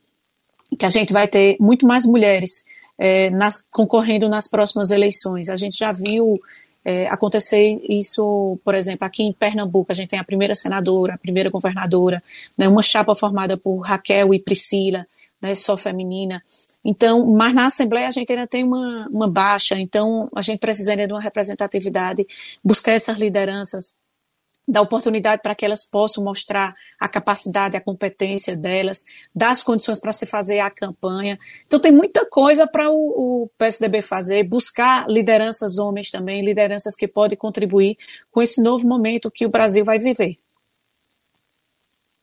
que 0.78 0.86
a 0.86 0.90
gente 0.90 1.12
vai 1.12 1.26
ter 1.26 1.56
muito 1.58 1.86
mais 1.86 2.04
mulheres 2.04 2.64
é, 2.96 3.30
nas, 3.30 3.64
concorrendo 3.70 4.28
nas 4.28 4.46
próximas 4.46 4.90
eleições. 4.90 5.48
A 5.48 5.56
gente 5.56 5.78
já 5.78 5.92
viu 5.92 6.40
é, 6.84 7.06
acontecer 7.08 7.80
isso, 7.88 8.58
por 8.64 8.74
exemplo, 8.74 9.06
aqui 9.06 9.22
em 9.22 9.32
Pernambuco, 9.32 9.92
a 9.92 9.94
gente 9.94 10.08
tem 10.08 10.18
a 10.18 10.24
primeira 10.24 10.54
senadora, 10.54 11.14
a 11.14 11.18
primeira 11.18 11.50
governadora, 11.50 12.22
né, 12.56 12.68
uma 12.68 12.82
chapa 12.82 13.14
formada 13.14 13.56
por 13.56 13.80
Raquel 13.80 14.32
e 14.32 14.38
Priscila, 14.38 15.06
né, 15.40 15.54
só 15.54 15.76
feminina. 15.76 16.42
Então, 16.84 17.26
mas 17.26 17.54
na 17.54 17.66
Assembleia 17.66 18.08
a 18.08 18.10
gente 18.10 18.32
ainda 18.32 18.46
tem 18.46 18.64
uma, 18.64 19.08
uma 19.08 19.28
baixa, 19.28 19.78
então 19.78 20.28
a 20.34 20.42
gente 20.42 20.58
precisaria 20.58 21.06
de 21.06 21.12
uma 21.12 21.20
representatividade, 21.20 22.26
buscar 22.64 22.92
essas 22.92 23.18
lideranças 23.18 23.96
dar 24.68 24.82
oportunidade 24.82 25.40
para 25.42 25.54
que 25.54 25.64
elas 25.64 25.84
possam 25.84 26.22
mostrar 26.22 26.74
a 27.00 27.08
capacidade, 27.08 27.76
a 27.76 27.80
competência 27.80 28.54
delas, 28.54 29.06
dar 29.34 29.50
as 29.50 29.62
condições 29.62 29.98
para 29.98 30.12
se 30.12 30.26
fazer 30.26 30.60
a 30.60 30.70
campanha. 30.70 31.38
Então 31.66 31.80
tem 31.80 31.90
muita 31.90 32.26
coisa 32.26 32.66
para 32.66 32.90
o, 32.90 33.44
o, 33.44 33.50
PSDB 33.56 34.02
fazer, 34.02 34.44
buscar 34.44 35.08
lideranças 35.08 35.78
homens 35.78 36.10
também, 36.10 36.44
lideranças 36.44 36.94
que 36.94 37.08
podem 37.08 37.38
contribuir 37.38 37.96
com 38.30 38.42
esse 38.42 38.62
novo 38.62 38.86
momento 38.86 39.30
que 39.30 39.46
o 39.46 39.50
Brasil 39.50 39.84
vai 39.84 39.98
viver. 39.98 40.38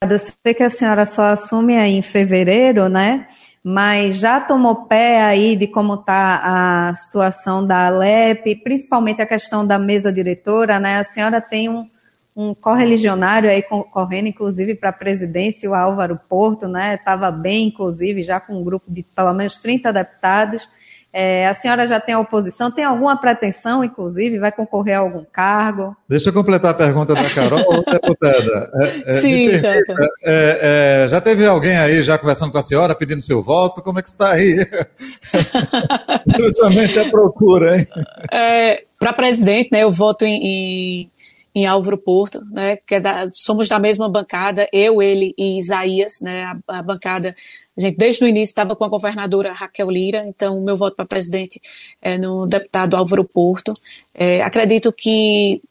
Eu 0.01 0.19
sei 0.19 0.53
que 0.53 0.61
a 0.61 0.69
senhora 0.69 1.05
só 1.05 1.23
assume 1.23 1.77
aí 1.77 1.93
em 1.93 2.01
fevereiro, 2.01 2.89
né? 2.89 3.27
Mas 3.63 4.17
já 4.17 4.39
tomou 4.41 4.85
pé 4.85 5.23
aí 5.23 5.55
de 5.55 5.67
como 5.67 5.95
está 5.95 6.41
a 6.89 6.93
situação 6.93 7.65
da 7.65 7.87
Alep, 7.87 8.57
principalmente 8.57 9.21
a 9.21 9.25
questão 9.25 9.65
da 9.65 9.79
mesa 9.79 10.11
diretora, 10.11 10.79
né? 10.79 10.97
A 10.97 11.03
senhora 11.03 11.41
tem 11.41 11.69
um, 11.69 11.89
um 12.35 12.53
correligionário 12.53 13.49
aí 13.49 13.63
correndo, 13.63 14.27
inclusive, 14.27 14.75
para 14.75 14.89
a 14.89 14.93
presidência, 14.93 15.69
o 15.69 15.73
Álvaro 15.73 16.19
Porto, 16.29 16.67
né? 16.67 16.95
Estava 16.95 17.31
bem, 17.31 17.69
inclusive, 17.69 18.21
já 18.21 18.39
com 18.39 18.59
um 18.59 18.63
grupo 18.63 18.91
de 18.91 19.01
pelo 19.01 19.33
menos 19.33 19.57
30 19.57 19.93
deputados. 19.93 20.69
É, 21.17 21.47
a 21.47 21.53
senhora 21.53 21.87
já 21.87 21.97
tem 21.97 22.13
a 22.13 22.19
oposição, 22.19 22.69
tem 22.69 22.83
alguma 22.83 23.15
pretensão, 23.15 23.81
inclusive, 23.85 24.37
vai 24.37 24.51
concorrer 24.51 24.97
a 24.97 24.99
algum 24.99 25.23
cargo? 25.23 25.95
Deixa 26.09 26.27
eu 26.27 26.33
completar 26.33 26.71
a 26.71 26.73
pergunta 26.73 27.13
da 27.13 27.23
Carol, 27.29 27.85
deputada. 27.89 28.69
É, 28.81 29.15
é, 29.15 29.21
Sim, 29.21 29.55
Jota. 29.55 29.95
É, 30.25 31.05
é, 31.05 31.07
já 31.07 31.21
teve 31.21 31.45
alguém 31.45 31.77
aí 31.77 32.03
já 32.03 32.17
conversando 32.17 32.51
com 32.51 32.57
a 32.57 32.63
senhora, 32.63 32.93
pedindo 32.93 33.23
seu 33.23 33.41
voto? 33.41 33.81
Como 33.81 33.97
é 33.97 34.01
que 34.01 34.09
está 34.09 34.33
aí? 34.33 34.57
Justamente 36.37 36.99
a 36.99 37.09
procura, 37.09 37.79
hein? 37.79 37.87
É, 38.29 38.83
Para 38.99 39.13
presidente, 39.13 39.69
né, 39.71 39.83
eu 39.83 39.89
voto 39.89 40.25
em, 40.25 40.35
em 40.43 41.11
em 41.55 41.65
Álvaro 41.65 41.97
Porto, 41.97 42.43
né, 42.51 42.75
que 42.75 42.95
é 42.95 42.99
da, 42.99 43.29
somos 43.31 43.69
da 43.69 43.79
mesma 43.79 44.09
bancada, 44.09 44.67
eu, 44.73 45.01
ele 45.01 45.33
e 45.37 45.57
Isaías, 45.57 46.19
né, 46.21 46.43
a, 46.43 46.79
a 46.79 46.83
bancada, 46.83 47.33
a 47.77 47.81
gente 47.81 47.95
desde 47.95 48.25
o 48.25 48.27
início 48.27 48.51
estava 48.51 48.75
com 48.75 48.83
a 48.83 48.89
governadora 48.89 49.53
Raquel 49.53 49.89
Lira, 49.89 50.25
então 50.27 50.59
meu 50.59 50.75
voto 50.75 50.97
para 50.97 51.05
presidente 51.05 51.61
é 52.01 52.17
no 52.17 52.45
deputado 52.45 52.97
Álvaro 52.97 53.23
Porto. 53.23 53.73
É, 54.13 54.41
acredito 54.41 54.91
que 54.91 55.61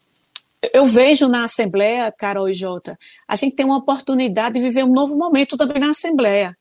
eu 0.73 0.85
vejo 0.85 1.27
na 1.27 1.43
Assembleia, 1.43 2.11
Carol 2.11 2.49
e 2.49 2.53
Jota, 2.55 2.97
a 3.27 3.35
gente 3.35 3.55
tem 3.55 3.65
uma 3.65 3.77
oportunidade 3.77 4.55
de 4.55 4.61
viver 4.61 4.83
um 4.83 4.91
novo 4.91 5.15
momento 5.15 5.55
também 5.55 5.79
na 5.79 5.91
Assembleia 5.91 6.57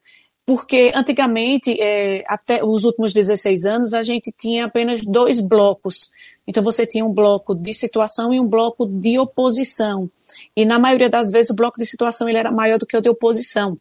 porque 0.47 0.93
antigamente, 0.95 1.81
é, 1.81 2.23
até 2.27 2.63
os 2.63 2.85
últimos 2.85 3.13
16 3.13 3.65
anos, 3.65 3.95
a 3.95 4.03
gente 4.03 4.33
tinha 4.37 4.67
apenas 4.67 5.01
dois 5.01 5.41
blocos. 5.41 6.11
Então, 6.47 6.63
você 6.63 6.87
tinha 6.87 7.05
um 7.05 7.13
bloco 7.13 7.55
de 7.55 7.73
situação 7.73 8.33
e 8.33 8.39
um 8.39 8.47
bloco 8.47 8.85
de 8.87 9.19
oposição. 9.19 10.11
E, 10.55 10.67
na 10.67 10.79
maioria 10.79 11.09
das 11.09 11.31
vezes, 11.31 11.51
o 11.51 11.55
bloco 11.55 11.79
de 11.79 11.87
situação 11.87 12.29
ele 12.29 12.39
era 12.39 12.53
maior 12.53 12.79
do 12.79 12.87
que 12.87 12.97
o 12.97 13.01
de 13.01 13.09
oposição. 13.09 13.79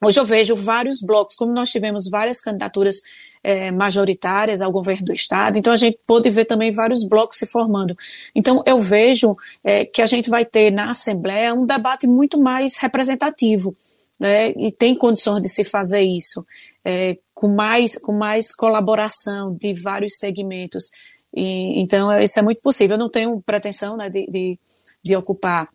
Hoje 0.00 0.20
eu 0.20 0.24
vejo 0.24 0.54
vários 0.54 1.02
blocos, 1.02 1.34
como 1.34 1.52
nós 1.52 1.70
tivemos 1.70 2.08
várias 2.08 2.40
candidaturas 2.40 3.00
é, 3.42 3.72
majoritárias 3.72 4.62
ao 4.62 4.70
governo 4.70 5.06
do 5.06 5.12
Estado, 5.12 5.58
então 5.58 5.72
a 5.72 5.76
gente 5.76 5.98
pôde 6.06 6.30
ver 6.30 6.44
também 6.44 6.70
vários 6.70 7.02
blocos 7.02 7.36
se 7.36 7.46
formando. 7.46 7.96
Então 8.32 8.62
eu 8.64 8.80
vejo 8.80 9.36
é, 9.64 9.84
que 9.84 10.00
a 10.00 10.06
gente 10.06 10.30
vai 10.30 10.44
ter 10.44 10.70
na 10.70 10.90
Assembleia 10.90 11.52
um 11.52 11.66
debate 11.66 12.06
muito 12.06 12.38
mais 12.38 12.76
representativo 12.78 13.76
né, 14.18 14.50
e 14.56 14.72
tem 14.72 14.94
condições 14.94 15.40
de 15.40 15.48
se 15.48 15.64
fazer 15.64 16.02
isso, 16.02 16.44
é, 16.84 17.16
com, 17.34 17.48
mais, 17.48 17.96
com 17.96 18.12
mais 18.12 18.52
colaboração 18.52 19.54
de 19.54 19.74
vários 19.74 20.18
segmentos. 20.18 20.90
E, 21.34 21.80
então, 21.80 22.10
isso 22.18 22.38
é 22.38 22.42
muito 22.42 22.60
possível. 22.60 22.94
Eu 22.94 23.00
não 23.00 23.10
tenho 23.10 23.40
pretensão 23.44 23.96
né, 23.96 24.08
de, 24.08 24.26
de, 24.26 24.58
de 25.04 25.16
ocupar 25.16 25.68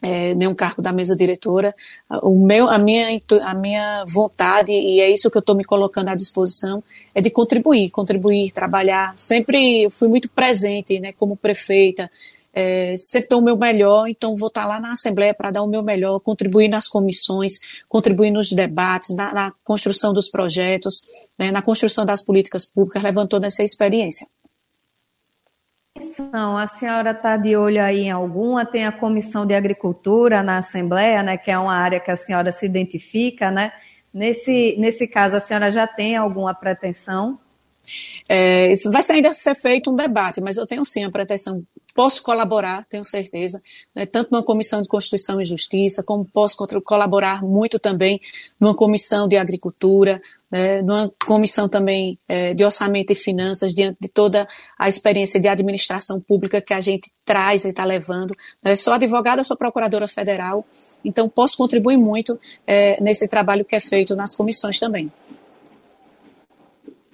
é, 0.00 0.34
nenhum 0.34 0.54
cargo 0.54 0.80
da 0.80 0.92
mesa 0.92 1.16
diretora. 1.16 1.74
O 2.22 2.46
meu, 2.46 2.68
a, 2.68 2.78
minha, 2.78 3.18
a 3.42 3.54
minha 3.54 4.04
vontade, 4.06 4.72
e 4.72 5.00
é 5.00 5.10
isso 5.10 5.30
que 5.30 5.36
eu 5.36 5.40
estou 5.40 5.56
me 5.56 5.64
colocando 5.64 6.08
à 6.08 6.14
disposição, 6.14 6.82
é 7.14 7.20
de 7.20 7.30
contribuir, 7.30 7.90
contribuir, 7.90 8.52
trabalhar. 8.52 9.12
Sempre 9.16 9.88
fui 9.90 10.08
muito 10.08 10.28
presente 10.28 11.00
né, 11.00 11.12
como 11.12 11.36
prefeita, 11.36 12.10
é, 12.52 12.94
dou 13.28 13.40
o 13.40 13.44
meu 13.44 13.56
melhor, 13.56 14.08
então 14.08 14.36
vou 14.36 14.48
estar 14.48 14.66
lá 14.66 14.80
na 14.80 14.92
Assembleia 14.92 15.34
para 15.34 15.50
dar 15.50 15.62
o 15.62 15.66
meu 15.66 15.82
melhor, 15.82 16.18
contribuir 16.20 16.68
nas 16.68 16.88
comissões, 16.88 17.82
contribuir 17.88 18.30
nos 18.30 18.52
debates, 18.52 19.14
na, 19.14 19.32
na 19.32 19.52
construção 19.62 20.12
dos 20.12 20.28
projetos, 20.28 21.02
né, 21.38 21.50
na 21.50 21.62
construção 21.62 22.04
das 22.04 22.22
políticas 22.22 22.64
públicas, 22.64 23.02
levando 23.02 23.28
toda 23.28 23.46
essa 23.46 23.62
experiência. 23.62 24.26
A 26.32 26.66
senhora 26.68 27.10
está 27.10 27.36
de 27.36 27.56
olho 27.56 27.82
aí 27.82 28.02
em 28.02 28.10
alguma? 28.10 28.64
Tem 28.64 28.86
a 28.86 28.92
Comissão 28.92 29.44
de 29.44 29.54
Agricultura 29.54 30.42
na 30.42 30.58
Assembleia, 30.58 31.22
né, 31.22 31.36
que 31.36 31.50
é 31.50 31.58
uma 31.58 31.74
área 31.74 32.00
que 32.00 32.10
a 32.10 32.16
senhora 32.16 32.52
se 32.52 32.64
identifica, 32.64 33.50
né? 33.50 33.72
Nesse, 34.12 34.74
nesse 34.78 35.06
caso, 35.06 35.36
a 35.36 35.40
senhora 35.40 35.70
já 35.70 35.86
tem 35.86 36.16
alguma 36.16 36.54
pretensão? 36.54 37.38
É, 38.28 38.70
isso 38.72 38.90
vai 38.90 39.02
ainda 39.10 39.32
ser 39.32 39.54
feito 39.54 39.90
um 39.90 39.94
debate, 39.94 40.40
mas 40.40 40.56
eu 40.56 40.66
tenho 40.66 40.84
sim 40.84 41.04
a 41.04 41.10
pretensão 41.10 41.62
Posso 41.98 42.22
colaborar, 42.22 42.86
tenho 42.88 43.02
certeza, 43.02 43.60
né, 43.92 44.06
tanto 44.06 44.30
numa 44.30 44.44
comissão 44.44 44.80
de 44.80 44.86
Constituição 44.86 45.40
e 45.40 45.44
Justiça, 45.44 46.00
como 46.00 46.24
posso 46.24 46.56
colaborar 46.84 47.42
muito 47.42 47.76
também 47.76 48.20
numa 48.60 48.72
comissão 48.72 49.26
de 49.26 49.36
Agricultura, 49.36 50.22
né, 50.48 50.80
numa 50.80 51.12
comissão 51.26 51.68
também 51.68 52.16
é, 52.28 52.54
de 52.54 52.64
Orçamento 52.64 53.10
e 53.12 53.16
Finanças, 53.16 53.74
diante 53.74 53.96
de 54.00 54.06
toda 54.06 54.46
a 54.78 54.88
experiência 54.88 55.40
de 55.40 55.48
administração 55.48 56.20
pública 56.20 56.60
que 56.60 56.72
a 56.72 56.80
gente 56.80 57.10
traz 57.24 57.64
e 57.64 57.70
está 57.70 57.84
levando. 57.84 58.32
Né, 58.62 58.76
sou 58.76 58.92
advogada, 58.92 59.42
sou 59.42 59.56
procuradora 59.56 60.06
federal, 60.06 60.64
então 61.04 61.28
posso 61.28 61.56
contribuir 61.56 61.96
muito 61.96 62.38
é, 62.64 63.02
nesse 63.02 63.26
trabalho 63.26 63.64
que 63.64 63.74
é 63.74 63.80
feito 63.80 64.14
nas 64.14 64.36
comissões 64.36 64.78
também. 64.78 65.10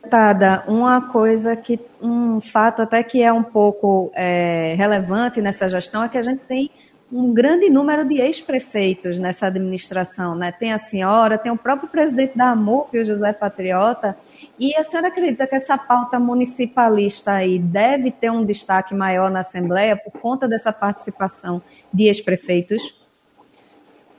Deputada, 0.05 0.63
uma 0.69 1.01
coisa 1.01 1.57
que, 1.57 1.81
um 2.01 2.39
fato 2.39 2.83
até 2.83 3.03
que 3.03 3.23
é 3.23 3.33
um 3.33 3.43
pouco 3.43 4.13
é, 4.15 4.75
relevante 4.77 5.41
nessa 5.41 5.67
gestão 5.67 6.05
é 6.05 6.11
que 6.11 6.19
a 6.19 6.23
gente 6.23 6.41
tem 6.41 6.71
um 7.11 7.33
grande 7.33 7.71
número 7.71 8.07
de 8.07 8.21
ex-prefeitos 8.21 9.19
nessa 9.19 9.47
administração, 9.47 10.35
né? 10.35 10.53
Tem 10.53 10.75
a 10.75 10.79
senhora, 10.79 11.39
tem 11.39 11.51
o 11.51 11.57
próprio 11.57 11.89
presidente 11.89 12.37
da 12.37 12.51
AMUP, 12.51 12.99
o 12.99 13.05
José 13.05 13.33
Patriota, 13.33 14.15
e 14.59 14.77
a 14.77 14.85
senhora 14.85 15.09
acredita 15.09 15.47
que 15.47 15.55
essa 15.55 15.79
pauta 15.79 16.21
municipalista 16.21 17.33
aí 17.33 17.59
deve 17.59 18.11
ter 18.11 18.31
um 18.31 18.45
destaque 18.45 18.95
maior 18.95 19.31
na 19.31 19.41
Assembleia 19.41 19.97
por 19.97 20.13
conta 20.21 20.47
dessa 20.47 20.73
participação 20.73 21.63
de 21.93 22.09
ex-prefeitos? 22.09 23.04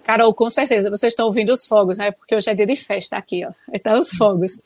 Carol, 0.05 0.31
com 0.35 0.47
certeza, 0.51 0.87
vocês 0.91 1.13
estão 1.13 1.25
ouvindo 1.25 1.51
os 1.51 1.65
fogos, 1.65 1.97
né? 1.97 2.11
Porque 2.11 2.35
hoje 2.35 2.47
é 2.47 2.53
dia 2.53 2.67
de 2.67 2.75
festa 2.75 3.17
aqui, 3.17 3.43
ó. 3.43 3.51
Estão 3.73 3.99
os 3.99 4.11
fogos. 4.11 4.61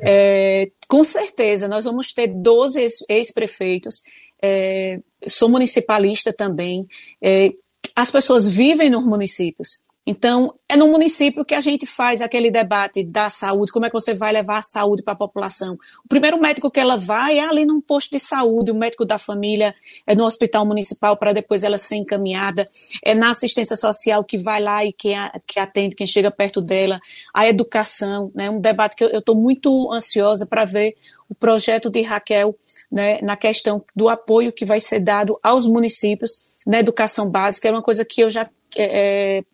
É, 0.00 0.70
com 0.88 1.04
certeza, 1.04 1.68
nós 1.68 1.84
vamos 1.84 2.10
ter 2.14 2.28
12 2.28 2.86
ex-prefeitos. 3.06 4.02
É, 4.40 4.98
sou 5.26 5.50
municipalista 5.50 6.32
também. 6.32 6.86
É, 7.20 7.52
as 7.94 8.10
pessoas 8.10 8.48
vivem 8.48 8.88
nos 8.88 9.04
municípios. 9.04 9.82
Então, 10.10 10.54
é 10.66 10.74
no 10.74 10.86
município 10.88 11.44
que 11.44 11.54
a 11.54 11.60
gente 11.60 11.84
faz 11.84 12.22
aquele 12.22 12.50
debate 12.50 13.04
da 13.04 13.28
saúde, 13.28 13.70
como 13.70 13.84
é 13.84 13.90
que 13.90 13.92
você 13.92 14.14
vai 14.14 14.32
levar 14.32 14.56
a 14.56 14.62
saúde 14.62 15.02
para 15.02 15.12
a 15.12 15.16
população. 15.16 15.74
O 16.02 16.08
primeiro 16.08 16.40
médico 16.40 16.70
que 16.70 16.80
ela 16.80 16.96
vai 16.96 17.38
é 17.38 17.46
ali 17.46 17.66
num 17.66 17.78
posto 17.78 18.12
de 18.12 18.18
saúde, 18.18 18.70
o 18.70 18.74
médico 18.74 19.04
da 19.04 19.18
família 19.18 19.74
é 20.06 20.14
no 20.14 20.24
hospital 20.24 20.64
municipal 20.64 21.14
para 21.14 21.34
depois 21.34 21.62
ela 21.62 21.76
ser 21.76 21.96
encaminhada, 21.96 22.66
é 23.04 23.14
na 23.14 23.28
assistência 23.28 23.76
social 23.76 24.24
que 24.24 24.38
vai 24.38 24.62
lá 24.62 24.82
e 24.82 24.94
que, 24.94 25.12
que 25.46 25.60
atende 25.60 25.94
quem 25.94 26.06
chega 26.06 26.30
perto 26.30 26.62
dela, 26.62 26.98
a 27.34 27.46
educação, 27.46 28.32
né, 28.34 28.48
um 28.48 28.62
debate 28.62 28.96
que 28.96 29.04
eu 29.04 29.18
estou 29.18 29.36
muito 29.36 29.92
ansiosa 29.92 30.46
para 30.46 30.64
ver 30.64 30.96
o 31.28 31.34
projeto 31.34 31.90
de 31.90 32.00
Raquel 32.00 32.56
né, 32.90 33.20
na 33.20 33.36
questão 33.36 33.84
do 33.94 34.08
apoio 34.08 34.54
que 34.54 34.64
vai 34.64 34.80
ser 34.80 35.00
dado 35.00 35.38
aos 35.42 35.66
municípios 35.66 36.56
na 36.66 36.80
educação 36.80 37.28
básica, 37.28 37.68
é 37.68 37.70
uma 37.70 37.82
coisa 37.82 38.06
que 38.06 38.22
eu 38.22 38.30
já 38.30 38.48
é, 38.76 39.44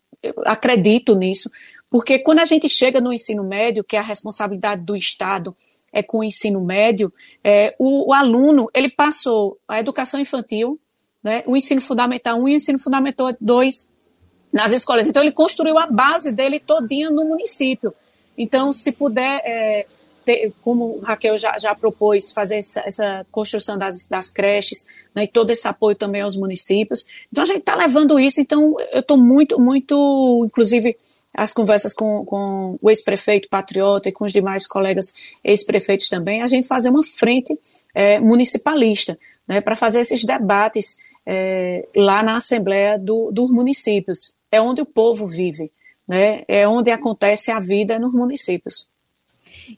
acredito 0.45 1.15
nisso, 1.15 1.49
porque 1.89 2.19
quando 2.19 2.39
a 2.39 2.45
gente 2.45 2.69
chega 2.69 2.99
no 3.01 3.13
ensino 3.13 3.43
médio, 3.43 3.83
que 3.83 3.95
é 3.95 3.99
a 3.99 4.03
responsabilidade 4.03 4.81
do 4.81 4.95
Estado 4.95 5.55
é 5.91 6.03
com 6.03 6.19
o 6.19 6.23
ensino 6.23 6.59
médio, 6.59 7.13
é, 7.43 7.73
o, 7.79 8.09
o, 8.09 8.13
aluno 8.13 8.69
ele 8.73 8.89
passou 8.89 9.57
a 9.65 9.79
educação 9.79 10.19
infantil, 10.19 10.77
né, 11.23 11.41
o 11.45 11.55
ensino 11.55 11.79
fundamental 11.79 12.37
1 12.37 12.47
e 12.47 12.51
o 12.51 12.55
ensino 12.55 12.79
fundamental 12.79 13.33
2 13.39 13.89
nas 14.51 14.71
escolas. 14.71 15.07
Então 15.07 15.23
ele 15.23 15.31
construiu 15.31 15.77
a 15.77 15.87
base 15.87 16.31
dele 16.31 16.59
todinha 16.59 17.09
no 17.09 17.25
município. 17.25 17.93
Então, 18.37 18.73
se 18.73 18.91
puder 18.91 19.41
é, 19.45 19.85
ter, 20.25 20.51
como 20.61 20.99
Raquel 20.99 21.37
já, 21.37 21.57
já 21.59 21.75
propôs, 21.75 22.31
fazer 22.31 22.57
essa, 22.57 22.81
essa 22.85 23.25
construção 23.31 23.77
das, 23.77 24.07
das 24.09 24.29
creches, 24.29 24.85
né, 25.13 25.23
e 25.23 25.27
todo 25.27 25.51
esse 25.51 25.67
apoio 25.67 25.95
também 25.95 26.21
aos 26.21 26.35
municípios. 26.35 27.05
Então, 27.31 27.43
a 27.43 27.47
gente 27.47 27.59
está 27.59 27.75
levando 27.75 28.19
isso, 28.19 28.41
então 28.41 28.75
eu 28.91 28.99
estou 28.99 29.17
muito, 29.17 29.59
muito, 29.59 30.43
inclusive, 30.45 30.97
as 31.33 31.53
conversas 31.53 31.93
com, 31.93 32.25
com 32.25 32.77
o 32.81 32.89
ex-prefeito 32.89 33.49
Patriota 33.49 34.09
e 34.09 34.11
com 34.11 34.23
os 34.23 34.31
demais 34.31 34.65
colegas 34.65 35.13
ex-prefeitos 35.43 36.09
também, 36.09 36.41
a 36.41 36.47
gente 36.47 36.67
fazer 36.67 36.89
uma 36.89 37.03
frente 37.03 37.57
é, 37.93 38.19
municipalista, 38.19 39.17
né, 39.47 39.61
para 39.61 39.75
fazer 39.75 39.99
esses 39.99 40.23
debates 40.23 40.97
é, 41.25 41.87
lá 41.95 42.23
na 42.23 42.37
Assembleia 42.37 42.97
do, 42.97 43.31
dos 43.31 43.51
municípios. 43.51 44.33
É 44.51 44.61
onde 44.61 44.81
o 44.81 44.85
povo 44.85 45.27
vive, 45.27 45.71
né, 46.07 46.43
é 46.47 46.67
onde 46.67 46.89
acontece 46.89 47.51
a 47.51 47.59
vida 47.59 47.99
nos 47.99 48.13
municípios. 48.13 48.89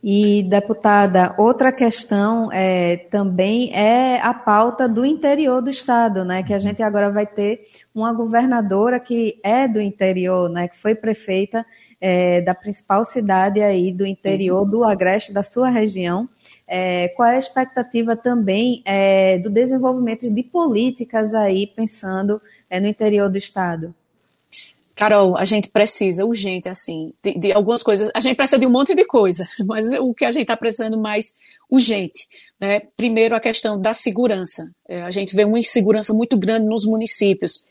E, 0.04 0.44
deputada, 0.44 1.34
outra 1.38 1.72
questão 1.72 2.52
é, 2.52 2.98
também 3.10 3.74
é 3.74 4.20
a 4.22 4.34
pauta 4.34 4.88
do 4.88 5.06
interior 5.06 5.62
do 5.62 5.70
Estado, 5.70 6.26
né? 6.26 6.44
Que 6.44 6.54
a 6.54 6.60
gente 6.60 6.82
agora 6.82 7.12
vai 7.12 7.26
ter 7.26 7.62
uma 7.94 8.14
governadora 8.14 9.00
que 9.00 9.40
é 9.44 9.68
do 9.68 9.82
interior, 9.82 10.50
né? 10.50 10.68
Que 10.68 10.78
foi 10.78 10.96
prefeita 10.96 11.66
é, 12.00 12.42
da 12.42 12.54
principal 12.54 13.04
cidade 13.04 13.62
aí 13.62 13.92
do 13.92 14.06
interior 14.06 14.66
do 14.66 14.84
Agreste, 14.84 15.34
da 15.34 15.44
sua 15.44 15.70
região. 15.70 16.30
É, 16.68 17.08
qual 17.10 17.30
é 17.30 17.36
a 17.36 17.40
expectativa 17.40 18.16
também 18.16 18.82
é, 18.86 19.40
do 19.40 19.50
desenvolvimento 19.50 20.30
de 20.30 20.44
políticas 20.44 21.34
aí, 21.34 21.68
pensando 21.68 22.42
é, 22.70 22.80
no 22.80 22.88
interior 22.88 23.30
do 23.30 23.38
Estado? 23.38 23.96
Carol, 24.98 25.38
a 25.38 25.46
gente 25.46 25.70
precisa 25.70 26.26
urgente, 26.26 26.68
assim, 26.68 27.14
de, 27.24 27.38
de, 27.38 27.52
algumas 27.54 27.84
coisas. 27.84 28.10
A 28.16 28.20
gente 28.20 28.36
precisa 28.36 28.58
de 28.58 28.66
um 28.66 28.72
monte 28.72 28.96
de 28.96 29.06
coisa, 29.06 29.48
mas 29.66 29.86
o 29.94 30.12
que 30.12 30.26
a 30.26 30.32
gente 30.32 30.42
está 30.42 30.58
precisando 30.58 31.00
mais 31.00 31.34
urgente, 31.70 32.28
né? 32.60 32.80
Primeiro, 32.98 33.36
a 33.36 33.40
questão 33.40 33.80
da 33.80 33.94
segurança. 33.94 34.72
É, 34.90 35.04
a 35.04 35.12
gente 35.12 35.36
vê 35.36 35.46
uma 35.46 35.60
insegurança 35.60 36.14
muito 36.14 36.36
grande 36.36 36.66
nos 36.66 36.84
municípios. 36.84 37.64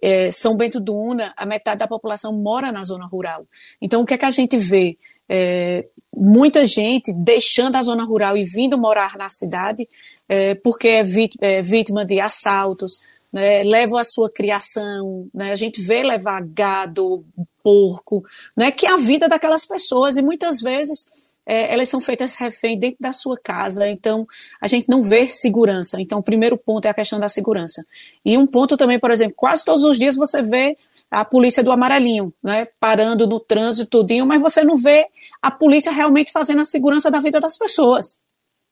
É, 0.00 0.30
São 0.30 0.56
Bento 0.56 0.80
do 0.80 0.96
Una, 0.96 1.34
a 1.36 1.44
metade 1.44 1.80
da 1.80 1.86
população 1.86 2.32
mora 2.32 2.72
na 2.72 2.82
zona 2.82 3.06
rural. 3.06 3.46
Então, 3.82 4.00
o 4.00 4.06
que 4.06 4.14
é 4.14 4.18
que 4.18 4.24
a 4.24 4.30
gente 4.30 4.56
vê? 4.56 4.96
É, 5.28 5.84
muita 6.16 6.64
gente 6.64 7.12
deixando 7.12 7.76
a 7.76 7.82
zona 7.82 8.04
rural 8.04 8.38
e 8.38 8.44
vindo 8.44 8.78
morar 8.78 9.16
na 9.18 9.28
cidade 9.28 9.86
é, 10.26 10.54
porque 10.54 10.88
é, 10.88 11.04
é 11.40 11.62
vítima 11.62 12.06
de 12.06 12.20
assaltos, 12.20 13.00
né, 13.32 13.62
levam 13.62 13.98
a 13.98 14.04
sua 14.04 14.30
criação, 14.30 15.28
né, 15.32 15.52
a 15.52 15.56
gente 15.56 15.80
vê 15.80 16.02
levar 16.02 16.42
gado, 16.42 17.24
porco, 17.62 18.24
né, 18.56 18.70
que 18.70 18.86
é 18.86 18.90
a 18.90 18.96
vida 18.96 19.28
daquelas 19.28 19.66
pessoas 19.66 20.16
e 20.16 20.22
muitas 20.22 20.60
vezes 20.60 21.06
é, 21.46 21.72
elas 21.72 21.88
são 21.88 22.00
feitas 22.00 22.34
refém 22.34 22.78
dentro 22.78 22.98
da 23.00 23.12
sua 23.12 23.36
casa, 23.36 23.88
então 23.88 24.26
a 24.60 24.66
gente 24.66 24.88
não 24.88 25.02
vê 25.02 25.26
segurança. 25.26 26.00
Então, 26.00 26.18
o 26.18 26.22
primeiro 26.22 26.56
ponto 26.56 26.84
é 26.86 26.90
a 26.90 26.94
questão 26.94 27.18
da 27.18 27.28
segurança. 27.28 27.84
E 28.24 28.38
um 28.38 28.46
ponto 28.46 28.76
também, 28.76 29.00
por 29.00 29.10
exemplo, 29.10 29.34
quase 29.36 29.64
todos 29.64 29.84
os 29.84 29.98
dias 29.98 30.16
você 30.16 30.42
vê 30.42 30.76
a 31.10 31.24
polícia 31.24 31.62
do 31.64 31.72
amarelinho, 31.72 32.32
né, 32.42 32.68
parando 32.78 33.26
no 33.26 33.40
trânsito 33.40 33.90
tudinho, 33.90 34.26
mas 34.26 34.40
você 34.40 34.62
não 34.62 34.76
vê 34.76 35.06
a 35.42 35.50
polícia 35.50 35.90
realmente 35.90 36.30
fazendo 36.30 36.60
a 36.60 36.64
segurança 36.64 37.10
da 37.10 37.18
vida 37.18 37.40
das 37.40 37.56
pessoas 37.58 38.20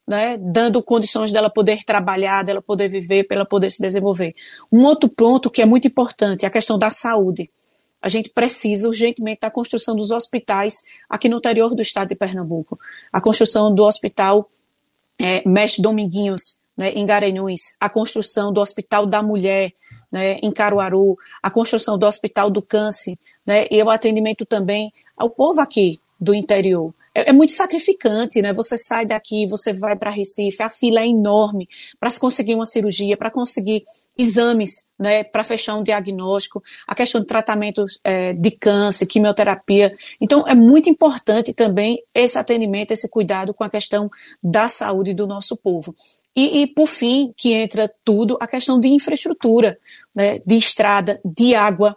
né, 0.09 0.39
dando 0.41 0.83
condições 0.83 1.31
dela 1.31 1.51
poder 1.51 1.85
trabalhar, 1.85 2.43
dela 2.43 2.63
poder 2.63 2.89
viver, 2.89 3.25
para 3.25 3.37
ela 3.37 3.45
poder 3.45 3.71
se 3.71 3.83
desenvolver. 3.83 4.35
Um 4.73 4.87
outro 4.87 5.07
ponto 5.07 5.51
que 5.51 5.61
é 5.61 5.67
muito 5.67 5.87
importante 5.87 6.47
é 6.47 6.49
a 6.49 6.51
questão 6.51 6.79
da 6.79 6.91
saúde. 6.91 7.51
A 8.01 8.09
gente 8.09 8.31
precisa 8.31 8.89
urgentemente 8.89 9.41
da 9.43 9.51
construção 9.51 9.95
dos 9.95 10.11
hospitais 10.11 10.77
aqui 11.11 11.29
no 11.29 11.37
interior 11.37 11.75
do 11.75 11.83
estado 11.83 12.09
de 12.09 12.15
Pernambuco. 12.15 12.79
A 13.13 13.21
construção 13.21 13.75
do 13.75 13.85
hospital 13.85 14.49
é, 15.21 15.47
Mestre 15.47 15.83
Dominguinhos, 15.83 16.59
né, 16.75 16.91
em 16.93 17.05
Garanhuns, 17.05 17.77
a 17.79 17.91
construção 17.91 18.51
do 18.51 18.63
Hospital 18.63 19.05
da 19.05 19.23
Mulher, 19.23 19.75
né, 20.11 20.39
em 20.43 20.51
Caruaru, 20.51 21.19
a 21.43 21.51
construção 21.51 21.99
do 21.99 22.07
Hospital 22.07 22.51
do 22.51 22.63
Câncer, 22.63 23.19
né, 23.45 23.67
e 23.71 23.83
o 23.83 23.91
atendimento 23.91 24.47
também 24.47 24.91
ao 25.15 25.29
povo 25.29 25.61
aqui 25.61 26.01
do 26.19 26.33
interior 26.33 26.95
é, 27.19 27.31
é 27.31 27.33
muito 27.33 27.53
sacrificante, 27.53 28.41
né? 28.41 28.53
Você 28.53 28.79
sai 28.79 29.05
daqui, 29.05 29.47
você 29.47 29.73
vai 29.73 29.97
para 29.97 30.11
Recife, 30.11 30.63
a 30.63 30.69
fila 30.69 31.01
é 31.01 31.07
enorme 31.07 31.69
para 31.99 32.11
se 32.11 32.21
conseguir 32.21 32.55
uma 32.55 32.65
cirurgia, 32.65 33.17
para 33.17 33.31
conseguir 33.31 33.85
exames, 34.17 34.89
né? 34.99 35.25
Para 35.25 35.43
fechar 35.43 35.75
um 35.75 35.83
diagnóstico, 35.83 36.63
a 36.87 36.95
questão 36.95 37.21
de 37.21 37.27
tratamento 37.27 37.85
é, 38.05 38.33
de 38.33 38.51
câncer, 38.53 39.07
quimioterapia. 39.07 39.97
Então, 40.21 40.45
é 40.47 40.55
muito 40.55 40.89
importante 40.89 41.53
também 41.53 42.03
esse 42.15 42.39
atendimento, 42.39 42.93
esse 42.93 43.09
cuidado 43.09 43.53
com 43.53 43.65
a 43.65 43.71
questão 43.71 44.09
da 44.43 44.69
saúde 44.69 45.15
do 45.15 45.27
nosso 45.27 45.57
povo. 45.57 45.95
E, 46.37 46.63
e, 46.63 46.67
por 46.69 46.87
fim, 46.87 47.33
que 47.37 47.53
entra 47.53 47.93
tudo, 48.05 48.39
a 48.41 48.47
questão 48.47 48.79
de 48.79 48.87
infraestrutura, 48.87 49.77
né, 50.15 50.39
de 50.47 50.55
estrada, 50.55 51.21
de 51.25 51.55
água, 51.55 51.97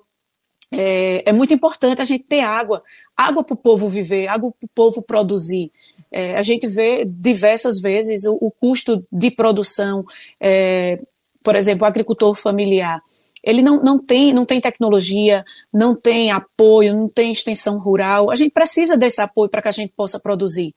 é, 0.72 1.30
é, 1.30 1.34
muito 1.34 1.54
importante 1.54 2.02
a 2.02 2.06
gente 2.06 2.24
ter 2.24 2.42
água, 2.42 2.82
água 3.16 3.44
para 3.44 3.54
o 3.54 3.58
povo 3.58 3.90
viver, 3.90 4.28
água 4.28 4.52
para 4.52 4.66
o 4.66 4.70
povo 4.74 5.02
produzir. 5.02 5.72
É, 6.12 6.36
a 6.36 6.42
gente 6.42 6.68
vê 6.68 7.06
diversas 7.06 7.80
vezes 7.80 8.26
o, 8.26 8.38
o 8.40 8.50
custo 8.50 9.06
de 9.12 9.30
produção, 9.32 10.06
é, 10.40 11.00
por 11.44 11.56
exemplo, 11.56 11.84
o 11.86 11.88
agricultor 11.88 12.36
familiar. 12.36 13.02
Ele 13.44 13.62
não, 13.62 13.82
não, 13.82 13.98
tem, 13.98 14.34
não 14.34 14.46
tem 14.46 14.62
tecnologia, 14.62 15.44
não 15.74 15.96
tem 15.96 16.32
apoio, 16.32 16.96
não 16.96 17.10
tem 17.10 17.32
extensão 17.32 17.80
rural. 17.80 18.30
A 18.30 18.36
gente 18.36 18.52
precisa 18.52 18.96
desse 18.96 19.20
apoio 19.20 19.50
para 19.50 19.62
que 19.62 19.68
a 19.68 19.74
gente 19.74 19.92
possa 19.96 20.20
produzir 20.20 20.76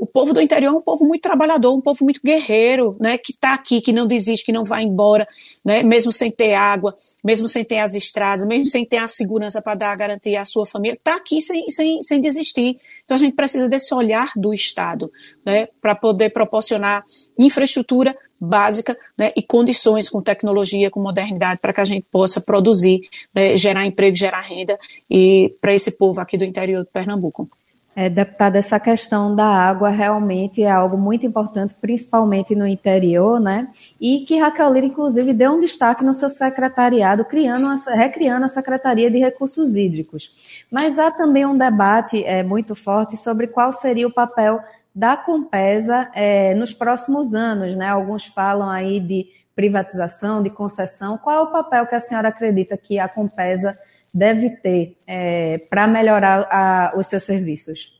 o 0.00 0.06
povo 0.06 0.32
do 0.32 0.40
interior 0.40 0.72
é 0.72 0.76
um 0.78 0.80
povo 0.80 1.04
muito 1.04 1.20
trabalhador, 1.20 1.76
um 1.76 1.80
povo 1.80 2.04
muito 2.04 2.22
guerreiro, 2.24 2.96
né, 2.98 3.18
que 3.18 3.32
está 3.32 3.52
aqui, 3.52 3.82
que 3.82 3.92
não 3.92 4.06
desiste, 4.06 4.46
que 4.46 4.52
não 4.52 4.64
vai 4.64 4.82
embora, 4.82 5.28
né, 5.62 5.82
mesmo 5.82 6.10
sem 6.10 6.30
ter 6.30 6.54
água, 6.54 6.94
mesmo 7.22 7.46
sem 7.46 7.62
ter 7.62 7.80
as 7.80 7.94
estradas, 7.94 8.46
mesmo 8.46 8.64
sem 8.64 8.82
ter 8.86 8.96
a 8.96 9.06
segurança 9.06 9.60
para 9.60 9.74
dar 9.74 9.92
a 9.92 9.96
garantia 9.96 10.40
à 10.40 10.44
sua 10.46 10.64
família, 10.64 10.94
está 10.94 11.16
aqui 11.16 11.42
sem, 11.42 11.68
sem, 11.68 12.00
sem 12.00 12.18
desistir. 12.18 12.78
Então 13.04 13.14
a 13.14 13.18
gente 13.18 13.34
precisa 13.34 13.68
desse 13.68 13.92
olhar 13.92 14.32
do 14.36 14.54
Estado, 14.54 15.12
né, 15.44 15.68
para 15.82 15.94
poder 15.94 16.30
proporcionar 16.30 17.04
infraestrutura 17.38 18.16
básica 18.40 18.96
né, 19.18 19.32
e 19.36 19.42
condições 19.42 20.08
com 20.08 20.22
tecnologia, 20.22 20.90
com 20.90 20.98
modernidade, 20.98 21.60
para 21.60 21.74
que 21.74 21.80
a 21.80 21.84
gente 21.84 22.06
possa 22.10 22.40
produzir, 22.40 23.02
né, 23.34 23.54
gerar 23.54 23.84
emprego, 23.84 24.16
gerar 24.16 24.40
renda 24.40 24.78
e 25.10 25.54
para 25.60 25.74
esse 25.74 25.98
povo 25.98 26.22
aqui 26.22 26.38
do 26.38 26.44
interior 26.44 26.84
de 26.84 26.90
Pernambuco. 26.90 27.50
É, 27.94 28.08
deputada, 28.08 28.56
essa 28.56 28.78
questão 28.78 29.34
da 29.34 29.44
água 29.44 29.88
realmente 29.88 30.62
é 30.62 30.70
algo 30.70 30.96
muito 30.96 31.26
importante, 31.26 31.74
principalmente 31.74 32.54
no 32.54 32.64
interior, 32.64 33.40
né? 33.40 33.68
E 34.00 34.20
que 34.20 34.38
Raquel 34.38 34.72
Lira, 34.72 34.86
inclusive, 34.86 35.32
deu 35.32 35.52
um 35.52 35.60
destaque 35.60 36.04
no 36.04 36.14
seu 36.14 36.30
secretariado, 36.30 37.24
criando, 37.24 37.66
recriando 37.88 38.44
a 38.44 38.48
Secretaria 38.48 39.10
de 39.10 39.18
Recursos 39.18 39.74
Hídricos. 39.74 40.32
Mas 40.70 41.00
há 41.00 41.10
também 41.10 41.44
um 41.44 41.58
debate 41.58 42.24
é, 42.24 42.44
muito 42.44 42.76
forte 42.76 43.16
sobre 43.16 43.48
qual 43.48 43.72
seria 43.72 44.06
o 44.06 44.12
papel 44.12 44.60
da 44.94 45.16
Compesa 45.16 46.08
é, 46.14 46.54
nos 46.54 46.72
próximos 46.72 47.34
anos, 47.34 47.76
né? 47.76 47.88
Alguns 47.88 48.24
falam 48.24 48.68
aí 48.68 49.00
de 49.00 49.26
privatização, 49.54 50.42
de 50.42 50.50
concessão. 50.50 51.18
Qual 51.18 51.36
é 51.36 51.40
o 51.40 51.50
papel 51.50 51.86
que 51.86 51.94
a 51.96 52.00
senhora 52.00 52.28
acredita 52.28 52.76
que 52.76 53.00
a 53.00 53.08
Compesa 53.08 53.76
deve 54.12 54.50
ter 54.50 54.96
é, 55.06 55.58
para 55.58 55.86
melhorar 55.86 56.46
a, 56.50 56.92
os 56.96 57.06
seus 57.06 57.22
serviços? 57.22 57.92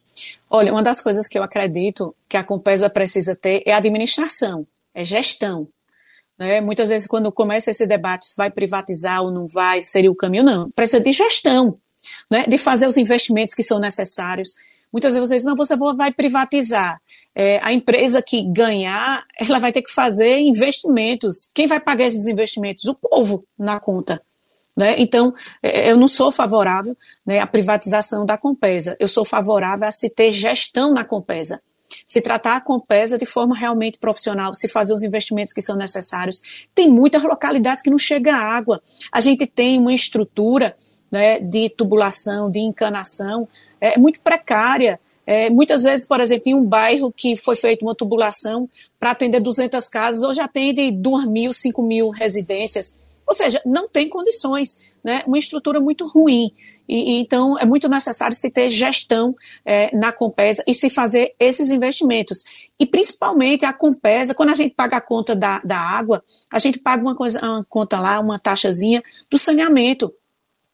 Olha, 0.49 0.73
uma 0.73 0.83
das 0.83 1.01
coisas 1.01 1.29
que 1.29 1.39
eu 1.39 1.43
acredito 1.43 2.15
que 2.29 2.37
a 2.37 2.45
Compesa 2.45 2.91
precisa 2.91 3.35
ter 3.35 3.63
é 3.67 3.73
administração, 3.73 4.67
é 4.95 5.05
gestão. 5.05 5.69
Né? 6.39 6.61
Muitas 6.61 6.89
vezes, 6.89 7.07
quando 7.07 7.31
começa 7.31 7.71
esse 7.71 7.87
debate, 7.87 8.29
vai 8.37 8.51
privatizar 8.51 9.23
ou 9.23 9.31
não 9.31 9.47
vai, 9.47 9.81
seria 9.83 10.11
o 10.11 10.17
caminho, 10.17 10.43
não. 10.43 10.71
Precisa 10.71 11.01
de 11.01 11.13
gestão, 11.13 11.79
né? 12.31 12.45
de 12.47 12.59
fazer 12.59 12.87
os 12.87 12.97
investimentos 12.97 13.55
que 13.55 13.63
são 13.63 13.79
necessários. 13.79 14.55
Muitas 14.93 15.15
vezes 15.15 15.29
vocês 15.29 15.45
não, 15.45 15.55
você 15.55 15.77
vai 15.77 16.13
privatizar. 16.13 17.01
É, 17.33 17.61
a 17.63 17.73
empresa 17.73 18.21
que 18.21 18.43
ganhar, 18.43 19.25
ela 19.39 19.61
vai 19.61 19.71
ter 19.71 19.83
que 19.83 19.93
fazer 19.93 20.41
investimentos. 20.41 21.49
Quem 21.55 21.67
vai 21.67 21.79
pagar 21.79 22.07
esses 22.07 22.27
investimentos? 22.27 22.85
O 22.87 22.95
povo 22.95 23.45
na 23.57 23.79
conta. 23.79 24.21
Né? 24.77 24.95
Então, 24.99 25.35
é, 25.63 25.91
eu 25.91 25.97
não 25.97 26.09
sou 26.09 26.31
favorável 26.31 26.97
né, 27.25 27.39
à 27.41 27.47
privatização 27.47 28.25
da 28.25 28.39
Compesa, 28.39 28.97
eu 28.99 29.09
sou 29.09 29.25
favorável 29.25 29.87
a 29.87 29.91
se 29.91 30.09
ter 30.09 30.33
gestão 30.33 30.93
na 30.93 31.05
Compesa. 31.05 31.61
Se 32.07 32.21
tratar 32.21 32.57
a 32.57 32.61
Compesa 32.61 33.19
de 33.19 33.27
forma 33.27 33.57
realmente 33.57 33.99
profissional, 33.99 34.55
se 34.55 34.69
fazer 34.69 34.95
os 34.95 35.03
investimentos 35.03 35.53
que 35.53 35.61
são 35.61 35.77
necessários. 35.77 36.41
Tem 36.75 36.89
muitas 36.89 37.23
localidades 37.23 37.83
que 37.83 37.91
não 37.91 37.99
chega 37.99 38.35
água. 38.35 38.81
A 39.11 39.21
gente 39.21 39.47
tem 39.47 39.79
uma 39.79 39.93
estrutura 39.93 40.77
né, 41.11 41.41
de 41.41 41.69
tubulação, 41.69 42.51
de 42.51 42.61
encanação, 42.61 43.49
é 43.81 43.99
muito 43.99 44.21
precária. 44.21 45.01
É, 45.27 45.51
muitas 45.51 45.83
vezes, 45.83 46.07
por 46.07 46.21
exemplo, 46.21 46.45
em 46.47 46.55
um 46.55 46.65
bairro 46.65 47.13
que 47.13 47.37
foi 47.37 47.57
feita 47.57 47.85
uma 47.85 47.95
tubulação 47.95 48.69
para 48.99 49.11
atender 49.11 49.41
200 49.41 49.89
casas, 49.89 50.23
hoje 50.23 50.41
atende 50.41 50.91
2 50.91 51.27
mil, 51.27 51.53
5 51.53 51.83
mil 51.83 52.11
residências 52.11 52.97
Ou 53.31 53.35
seja, 53.35 53.63
não 53.65 53.89
tem 53.89 54.09
condições, 54.09 54.97
né? 55.05 55.23
Uma 55.25 55.39
estrutura 55.39 55.79
muito 55.79 56.05
ruim. 56.05 56.51
E, 56.89 57.13
e 57.13 57.21
então 57.21 57.57
é 57.57 57.65
muito 57.65 57.89
necessário 57.89 58.35
se 58.35 58.51
ter 58.51 58.69
gestão 58.71 59.37
é, 59.65 59.97
na 59.97 60.11
Compesa 60.11 60.65
e 60.67 60.75
se 60.75 60.91
fazer 60.91 61.33
esses 61.39 61.71
investimentos. 61.71 62.43
E 62.77 62.85
principalmente 62.85 63.65
a 63.65 63.73
Compesa, 63.73 64.35
quando 64.35 64.51
a 64.51 64.55
gente 64.55 64.75
paga 64.75 64.97
a 64.97 65.01
conta 65.01 65.37
da, 65.37 65.61
da 65.61 65.79
água, 65.79 66.25
a 66.51 66.59
gente 66.59 66.77
paga 66.81 67.01
uma, 67.01 67.15
coisa, 67.15 67.39
uma 67.41 67.65
conta 67.69 68.01
lá, 68.01 68.19
uma 68.19 68.37
taxazinha 68.37 69.01
do 69.31 69.39
saneamento. 69.39 70.13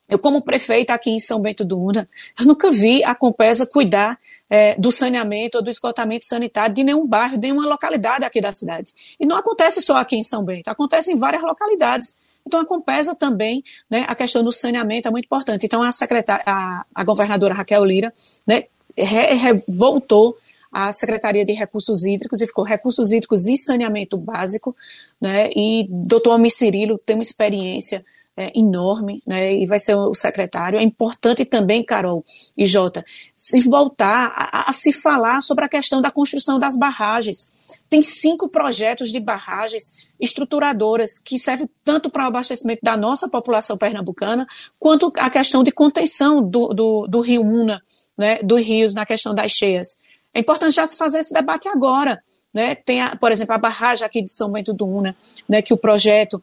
Eu, 0.09 0.19
como 0.19 0.41
prefeita 0.41 0.95
aqui 0.95 1.11
em 1.11 1.19
São 1.19 1.39
Bento 1.39 1.63
do 1.63 1.79
Una, 1.79 2.09
eu 2.41 2.47
nunca 2.47 2.71
vi 2.71 3.05
a 3.05 3.15
Compesa 3.15 3.67
cuidar 3.67 4.19
é, 4.49 4.75
do 4.77 4.91
saneamento 4.91 5.59
ou 5.59 5.63
do 5.63 5.69
esgotamento 5.69 6.25
sanitário 6.25 6.75
de 6.75 6.83
nenhum 6.83 7.07
bairro, 7.07 7.37
de 7.37 7.49
nenhuma 7.49 7.69
localidade 7.69 8.25
aqui 8.25 8.41
da 8.41 8.53
cidade. 8.53 8.95
E 9.21 9.27
não 9.27 9.37
acontece 9.37 9.83
só 9.83 9.97
aqui 9.97 10.17
em 10.17 10.23
São 10.23 10.43
Bento, 10.43 10.69
acontece 10.69 11.13
em 11.13 11.17
várias 11.17 11.43
localidades. 11.43 12.25
Então, 12.47 12.61
a 12.61 12.65
Compesa 12.65 13.15
também, 13.15 13.65
né, 13.91 14.05
a 14.07 14.15
questão 14.15 14.45
do 14.45 14.53
saneamento 14.53 15.09
é 15.09 15.11
muito 15.11 15.25
importante. 15.25 15.67
Então, 15.67 15.83
a, 15.83 15.91
secretária, 15.91 16.45
a, 16.47 17.05
governadora 17.05 17.55
Raquel 17.55 17.85
Lira 17.85 18.15
né, 18.47 18.65
re, 18.97 19.35
re, 19.35 19.65
voltou 19.67 20.37
à 20.71 20.93
Secretaria 20.93 21.45
de 21.45 21.53
Recursos 21.53 22.05
Hídricos 22.05 22.41
e 22.41 22.47
ficou 22.47 22.65
Recursos 22.65 23.11
Hídricos 23.11 23.47
e 23.49 23.57
Saneamento 23.57 24.17
Básico, 24.17 24.77
né, 25.21 25.51
e 25.57 25.87
doutor 25.89 26.33
Almir 26.33 26.53
Cirilo 26.53 26.99
tem 26.99 27.17
uma 27.17 27.23
experiência 27.23 28.05
é, 28.37 28.53
enorme, 28.55 29.23
né, 29.27 29.55
e 29.55 29.67
vai 29.67 29.81
ser 29.81 29.95
o 29.95 30.13
secretário. 30.13 30.79
É 30.79 30.83
importante 30.83 31.45
também, 31.45 31.83
Carol 31.83 32.23
e 32.57 32.67
Jota, 32.67 33.05
se 33.35 33.61
voltar 33.63 34.33
a, 34.37 34.71
a, 34.71 34.73
se 34.73 34.93
falar 34.93 35.41
sobre 35.41 35.65
a 35.65 35.69
questão 35.69 36.03
da 36.03 36.11
construção 36.11 36.59
das 36.59 36.77
barragens. 36.77 37.51
Tem 37.89 38.03
cinco 38.03 38.49
projetos 38.49 39.11
de 39.11 39.19
barragens 39.19 39.93
estruturadoras 40.21 41.19
que 41.19 41.39
servem 41.39 41.69
tanto 41.85 42.11
para 42.11 42.25
o 42.25 42.27
abastecimento 42.27 42.81
da 42.83 42.97
nossa 42.97 43.29
população 43.29 43.79
pernambucana, 43.79 44.47
quanto 44.79 45.13
a 45.17 45.31
questão 45.31 45.63
de 45.63 45.73
contenção 45.73 46.43
do, 46.43 46.69
do, 46.69 47.07
do 47.07 47.21
rio 47.21 47.43
Una, 47.43 47.83
né, 48.19 48.39
dos 48.43 48.61
rios 48.61 48.93
na 48.93 49.07
questão 49.07 49.35
das 49.35 49.53
cheias. 49.53 49.99
É 50.35 50.41
importante 50.41 50.75
já 50.75 50.85
se 50.85 50.99
fazer 50.99 51.21
esse 51.21 51.33
debate 51.33 51.69
agora. 51.69 52.23
Né? 52.53 52.75
Tem, 52.75 53.01
a, 53.01 53.15
por 53.17 53.31
exemplo, 53.31 53.55
a 53.55 53.59
barragem 53.59 54.05
aqui 54.05 54.23
de 54.23 54.31
São 54.31 54.51
Bento 54.51 54.73
do 54.73 54.87
Una, 54.87 55.17
né, 55.49 55.63
que 55.63 55.73
o 55.73 55.77
projeto 55.77 56.43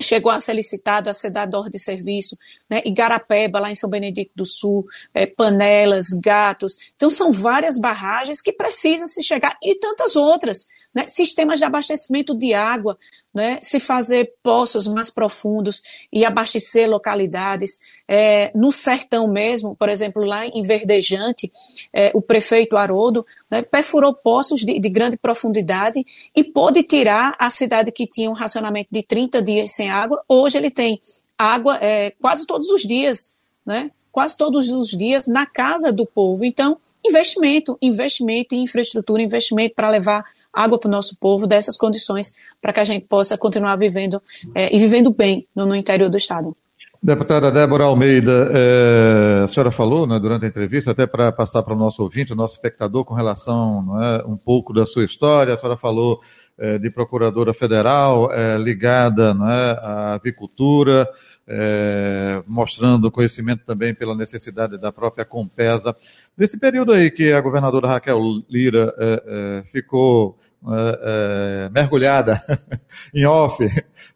chegou 0.00 0.30
a 0.30 0.38
ser 0.38 0.54
licitado, 0.54 1.10
a 1.10 1.12
ser 1.12 1.30
de 1.70 1.78
serviço, 1.78 2.36
né? 2.68 2.82
Igarapeba, 2.84 3.60
lá 3.60 3.70
em 3.70 3.74
São 3.74 3.90
Benedito 3.90 4.30
do 4.34 4.46
Sul, 4.46 4.86
é, 5.12 5.26
Panelas, 5.26 6.08
Gatos. 6.22 6.76
Então, 6.96 7.10
são 7.10 7.32
várias 7.32 7.78
barragens 7.78 8.40
que 8.40 8.52
precisam 8.52 9.06
se 9.06 9.22
chegar, 9.22 9.56
e 9.62 9.74
tantas 9.74 10.16
outras 10.16 10.66
né, 10.98 11.06
sistemas 11.06 11.60
de 11.60 11.64
abastecimento 11.64 12.34
de 12.34 12.52
água, 12.52 12.98
né, 13.32 13.60
se 13.62 13.78
fazer 13.78 14.32
poços 14.42 14.88
mais 14.88 15.10
profundos 15.10 15.80
e 16.12 16.24
abastecer 16.24 16.90
localidades. 16.90 17.78
É, 18.08 18.50
no 18.52 18.72
sertão 18.72 19.28
mesmo, 19.28 19.76
por 19.76 19.88
exemplo, 19.88 20.24
lá 20.24 20.44
em 20.44 20.60
Verdejante, 20.64 21.52
é, 21.92 22.10
o 22.14 22.20
prefeito 22.20 22.76
Haroldo 22.76 23.24
né, 23.48 23.62
perfurou 23.62 24.12
poços 24.12 24.58
de, 24.58 24.80
de, 24.80 24.88
grande 24.88 25.16
profundidade 25.16 26.04
e 26.34 26.42
pôde 26.42 26.82
tirar 26.82 27.36
a 27.38 27.48
cidade 27.48 27.92
que 27.92 28.04
tinha 28.04 28.28
um 28.28 28.34
racionamento 28.34 28.88
de 28.90 29.04
30 29.04 29.40
dias 29.40 29.70
sem 29.70 29.88
água. 29.88 30.20
Hoje 30.26 30.58
ele 30.58 30.70
tem 30.70 31.00
água 31.38 31.78
é, 31.80 32.10
quase 32.20 32.44
todos 32.44 32.70
os 32.70 32.82
dias, 32.82 33.34
né, 33.64 33.92
quase 34.10 34.36
todos 34.36 34.68
os 34.68 34.88
dias 34.88 35.28
na 35.28 35.46
casa 35.46 35.92
do 35.92 36.04
povo. 36.04 36.44
Então, 36.44 36.76
investimento, 37.04 37.78
investimento 37.80 38.56
em 38.56 38.64
infraestrutura, 38.64 39.22
investimento 39.22 39.76
para 39.76 39.88
levar 39.88 40.24
água 40.58 40.78
para 40.78 40.88
o 40.88 40.90
nosso 40.90 41.16
povo, 41.18 41.46
dessas 41.46 41.76
condições, 41.76 42.34
para 42.60 42.72
que 42.72 42.80
a 42.80 42.84
gente 42.84 43.06
possa 43.06 43.38
continuar 43.38 43.76
vivendo 43.76 44.20
é, 44.54 44.74
e 44.74 44.78
vivendo 44.78 45.12
bem 45.12 45.46
no, 45.54 45.64
no, 45.66 45.76
interior 45.76 46.10
do 46.10 46.16
Estado. 46.16 46.56
Deputada 47.00 47.52
Débora 47.52 47.84
Almeida, 47.84 48.50
é, 48.52 49.44
a 49.44 49.48
senhora 49.48 49.70
falou 49.70 50.04
né, 50.04 50.18
durante 50.18 50.44
a 50.44 50.48
entrevista, 50.48 50.90
até 50.90 51.06
para 51.06 51.30
passar 51.30 51.62
para 51.62 51.74
o 51.74 51.78
nosso 51.78 52.02
ouvinte, 52.02 52.32
o 52.32 52.36
nosso 52.36 52.56
espectador, 52.56 53.04
com 53.04 53.14
relação 53.14 54.02
é, 54.02 54.24
um 54.26 54.36
pouco 54.36 54.72
da 54.72 54.84
sua 54.84 55.04
história, 55.04 55.54
a 55.54 55.56
senhora 55.56 55.78
falou 55.78 56.20
é, 56.58 56.76
de 56.76 56.90
procuradora 56.90 57.54
federal 57.54 58.32
é, 58.32 58.58
ligada 58.58 59.32
né, 59.32 59.78
à 59.80 60.14
avicultura, 60.14 61.08
é, 61.46 62.42
mostrando 62.46 63.12
conhecimento 63.12 63.64
também 63.64 63.94
pela 63.94 64.14
necessidade 64.14 64.76
da 64.76 64.90
própria 64.90 65.24
Compesa. 65.24 65.94
Nesse 66.36 66.58
período 66.58 66.92
aí 66.92 67.10
que 67.10 67.32
a 67.32 67.40
governadora 67.40 67.88
Raquel 67.88 68.20
Lira 68.50 68.92
é, 68.98 69.22
é, 69.26 69.62
ficou 69.70 70.36
é, 70.66 71.66
é, 71.66 71.70
mergulhada 71.72 72.42
em 73.14 73.24
off, 73.24 73.64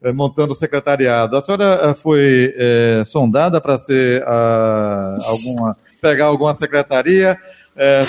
é, 0.02 0.12
montando 0.12 0.52
o 0.52 0.56
secretariado, 0.56 1.36
a 1.36 1.42
senhora 1.42 1.94
foi 1.94 2.54
sondada 3.06 3.60
para 3.60 3.78
ser 3.78 4.24
alguma, 4.24 5.76
pegar 6.00 6.26
alguma 6.26 6.54
secretaria? 6.54 7.38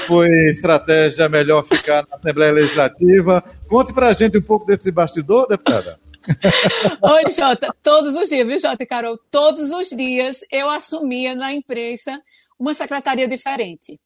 foi 0.08 0.28
estratégia 0.50 1.30
melhor 1.30 1.64
ficar 1.64 2.06
na 2.10 2.18
Assembleia 2.18 2.52
Legislativa? 2.52 3.42
Conte 3.68 3.94
para 3.94 4.10
a 4.10 4.14
gente 4.14 4.38
um 4.38 4.42
pouco 4.42 4.66
desse 4.66 4.92
bastidor, 4.92 5.48
deputada. 5.48 5.98
Oi, 7.02 7.30
Jota, 7.30 7.74
todos 7.82 8.16
os 8.16 8.30
dias, 8.30 8.48
viu, 8.48 8.58
Jota 8.58 8.84
e 8.84 8.86
Carol? 8.86 9.18
Todos 9.30 9.72
os 9.72 9.90
dias 9.90 10.40
eu 10.52 10.70
assumia 10.70 11.36
na 11.36 11.54
imprensa 11.54 12.20
uma 12.60 12.74
secretaria 12.74 13.28
diferente. 13.28 14.00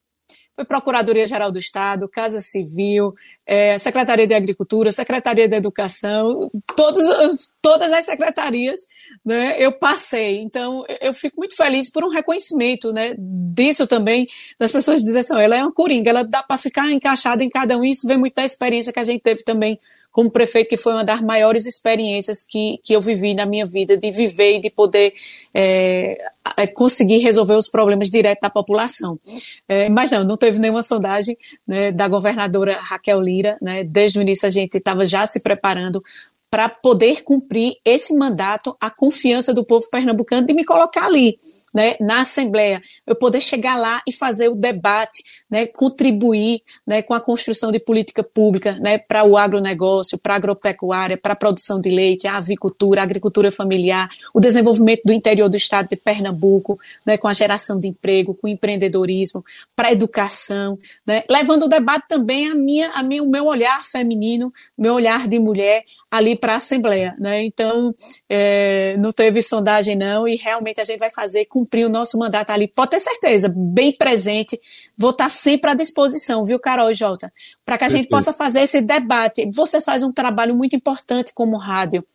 Foi 0.58 0.66
Procuradoria-Geral 0.66 1.52
do 1.52 1.60
Estado, 1.60 2.10
Casa 2.10 2.42
Civil, 2.42 3.14
é, 3.46 3.78
Secretaria 3.78 4.26
de 4.26 4.34
Agricultura, 4.34 4.92
Secretaria 4.92 5.48
de 5.48 5.56
Educação, 5.56 6.50
todos, 6.76 7.48
todas 7.62 7.94
as 7.94 8.06
secretarias 8.06 8.80
né, 9.24 9.56
eu 9.64 9.72
passei. 9.72 10.40
Então, 10.40 10.84
eu 11.00 11.14
fico 11.14 11.38
muito 11.38 11.56
feliz 11.56 11.92
por 11.92 12.04
um 12.04 12.10
reconhecimento 12.10 12.92
né, 12.92 13.14
disso 13.20 13.86
também, 13.86 14.28
das 14.60 14.72
pessoas 14.72 15.02
dizerem 15.02 15.20
assim, 15.20 15.40
ela 15.40 15.58
é 15.58 15.62
uma 15.62 15.72
coringa, 15.72 16.10
ela 16.10 16.24
dá 16.24 16.42
para 16.42 16.58
ficar 16.58 16.92
encaixada 16.92 17.44
em 17.44 17.50
cada 17.50 17.78
um, 17.78 17.86
isso 17.86 18.08
vem 18.08 18.18
muito 18.18 18.34
da 18.34 18.44
experiência 18.44 18.92
que 18.92 19.00
a 19.00 19.04
gente 19.04 19.22
teve 19.22 19.44
também 19.44 19.80
como 20.18 20.32
prefeito, 20.32 20.70
que 20.70 20.78
foi 20.78 20.94
uma 20.94 21.04
das 21.04 21.22
maiores 21.22 21.68
experiências 21.68 22.42
que, 22.42 22.80
que 22.84 22.94
eu 22.94 23.00
vivi 23.00 23.36
na 23.36 23.46
minha 23.46 23.68
vida, 23.68 23.96
de 23.96 24.10
viver 24.10 24.56
e 24.56 24.60
de 24.60 24.72
poder 24.72 25.14
é, 25.54 26.18
conseguir 26.66 27.18
resolver 27.20 27.54
os 27.54 27.70
problemas 27.70 28.10
direto 28.10 28.40
da 28.42 28.50
população. 28.50 29.20
É, 29.68 29.90
mas 29.90 30.10
não, 30.10 30.24
não 30.24 30.38
teve 30.38 30.58
nenhuma 30.58 30.82
sondagem 30.82 31.38
né, 31.68 31.92
da 31.92 32.08
governadora 32.08 32.80
Raquel 32.80 33.22
Lira. 33.22 33.58
Né, 33.62 33.84
desde 33.84 34.18
o 34.18 34.22
início 34.22 34.48
a 34.48 34.50
gente 34.50 34.76
estava 34.78 35.06
já 35.06 35.26
se 35.26 35.40
preparando 35.40 36.02
para 36.50 36.70
poder 36.70 37.24
cumprir 37.24 37.76
esse 37.84 38.16
mandato, 38.16 38.76
a 38.80 38.90
confiança 38.90 39.54
do 39.54 39.66
povo 39.66 39.88
pernambucano 39.90 40.48
de 40.48 40.54
me 40.54 40.64
colocar 40.64 41.06
ali 41.06 41.38
né, 41.74 41.96
na 42.00 42.22
Assembleia, 42.22 42.82
eu 43.06 43.16
poder 43.16 43.42
chegar 43.42 43.78
lá 43.78 44.02
e 44.08 44.12
fazer 44.12 44.50
o 44.50 44.56
debate, 44.56 45.24
né, 45.50 45.68
contribuir 45.68 46.62
né, 46.86 47.02
com 47.02 47.14
a 47.14 47.20
construção 47.20 47.72
de 47.72 47.80
política 47.80 48.24
pública 48.24 48.78
né, 48.80 48.98
para 48.98 49.24
o 49.24 49.38
agronegócio, 49.38 50.18
para 50.18 50.34
a 50.34 50.38
agropecuária, 50.38 51.18
para 51.18 51.34
a 51.34 51.36
produção 51.36 51.80
de 51.80 51.90
leite, 51.90 52.28
a 52.28 52.38
avicultura, 52.38 53.02
a 53.02 53.04
agricultura 53.04 53.52
familiar, 53.52 54.10
o 54.34 54.40
desenvolvimento 54.40 55.02
do 55.06 55.14
interior 55.14 55.50
do 55.50 55.58
estado 55.58 55.90
de 55.90 55.96
Pernambuco, 55.96 56.80
né, 57.06 57.18
com 57.18 57.28
a 57.28 57.34
geração 57.34 57.80
de 57.80 57.88
emprego, 57.88 58.34
com 58.34 58.48
o 58.48 58.50
empreendedorismo, 58.50 59.44
para 59.76 59.90
a 59.90 59.92
educação, 59.92 60.80
né, 61.06 61.24
levando 61.30 61.64
o 61.64 61.70
debate 61.70 62.08
também 62.08 62.50
a 62.50 62.56
minha, 62.56 62.90
a 62.92 63.04
minha, 63.04 63.22
o 63.22 63.30
meu 63.30 63.46
olhar 63.46 63.84
feminino, 63.84 64.54
meu 64.78 64.94
olhar 64.96 65.28
de 65.28 65.38
mulher, 65.38 65.84
ali 66.10 66.36
para 66.36 66.54
a 66.54 66.58
Assembleia. 66.58 67.16
Né? 67.20 67.44
Então, 67.44 67.94
é, 68.30 68.96
não 68.98 69.12
teve 69.12 69.42
sondagem, 69.42 69.96
não, 69.96 70.28
e 70.28 70.36
realmente 70.36 70.80
a 70.80 70.84
gente 70.84 71.00
vai 71.00 71.12
fazer 71.12 71.46
cumprir 71.46 71.86
o 71.86 71.90
nosso 71.90 72.18
mandato 72.18 72.52
ali. 72.52 72.68
Pode 72.68 72.92
ter 72.92 73.00
certeza, 73.00 73.52
bem 73.54 73.92
presente. 73.92 74.60
Vou 74.98 75.12
estar 75.12 75.30
sempre 75.30 75.72
à 75.72 75.74
disposição, 75.74 76.44
viu, 76.44 76.60
Carol 76.60 76.92
e 76.92 76.96
Jota? 76.96 77.32
Para 77.66 77.78
que 77.78 77.84
a 77.84 77.90
gente 77.90 78.08
possa 78.08 78.34
fazer 78.34 78.62
esse 78.62 78.82
debate. 78.82 79.50
Você 79.54 79.82
faz 79.82 80.04
um 80.04 80.12
trabalho 80.12 80.56
muito 80.56 80.76
importante 80.76 81.34
como 81.34 81.58
rádio 81.58 82.06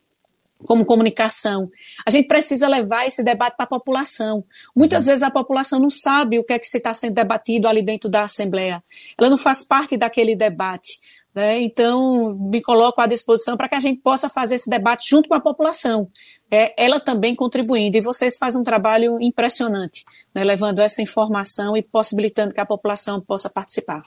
como 0.64 0.84
comunicação. 0.84 1.70
A 2.06 2.10
gente 2.10 2.26
precisa 2.28 2.68
levar 2.68 3.06
esse 3.06 3.22
debate 3.22 3.56
para 3.56 3.64
a 3.64 3.68
população. 3.68 4.44
Muitas 4.74 5.02
uhum. 5.02 5.06
vezes 5.06 5.22
a 5.22 5.30
população 5.30 5.80
não 5.80 5.90
sabe 5.90 6.38
o 6.38 6.44
que 6.44 6.52
é 6.52 6.58
que 6.58 6.66
está 6.66 6.94
sendo 6.94 7.14
debatido 7.14 7.68
ali 7.68 7.82
dentro 7.82 8.08
da 8.08 8.22
Assembleia. 8.22 8.82
Ela 9.18 9.30
não 9.30 9.38
faz 9.38 9.62
parte 9.62 9.96
daquele 9.96 10.36
debate. 10.36 10.98
Né? 11.34 11.60
Então, 11.60 12.34
me 12.34 12.60
coloco 12.60 13.00
à 13.00 13.06
disposição 13.06 13.56
para 13.56 13.68
que 13.68 13.74
a 13.74 13.80
gente 13.80 14.00
possa 14.00 14.28
fazer 14.28 14.56
esse 14.56 14.68
debate 14.68 15.08
junto 15.08 15.28
com 15.28 15.34
a 15.34 15.40
população, 15.40 16.08
é, 16.50 16.74
ela 16.76 17.00
também 17.00 17.34
contribuindo. 17.34 17.96
E 17.96 18.00
vocês 18.00 18.36
fazem 18.36 18.60
um 18.60 18.64
trabalho 18.64 19.18
impressionante, 19.20 20.04
né? 20.34 20.44
levando 20.44 20.80
essa 20.80 21.00
informação 21.00 21.76
e 21.76 21.82
possibilitando 21.82 22.52
que 22.54 22.60
a 22.60 22.66
população 22.66 23.20
possa 23.20 23.48
participar. 23.48 24.02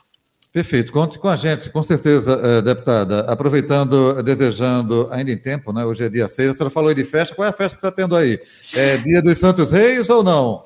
Perfeito, 0.52 0.90
conte 0.90 1.18
com 1.18 1.28
a 1.28 1.36
gente, 1.36 1.68
com 1.68 1.82
certeza, 1.82 2.40
eh, 2.42 2.62
deputada. 2.62 3.20
Aproveitando, 3.30 4.22
desejando, 4.22 5.06
ainda 5.10 5.30
em 5.30 5.36
tempo, 5.36 5.70
né? 5.70 5.84
Hoje 5.84 6.04
é 6.04 6.08
dia 6.08 6.28
6, 6.28 6.48
a 6.48 6.54
senhora 6.54 6.70
falou 6.70 6.94
de 6.94 7.04
festa, 7.04 7.34
qual 7.34 7.44
é 7.44 7.50
a 7.50 7.52
festa 7.52 7.76
que 7.76 7.86
está 7.86 7.92
tendo 7.94 8.16
aí? 8.16 8.40
É 8.72 8.96
dia 8.96 9.20
dos 9.20 9.38
Santos 9.38 9.70
Reis 9.70 10.08
ou 10.08 10.22
não? 10.22 10.64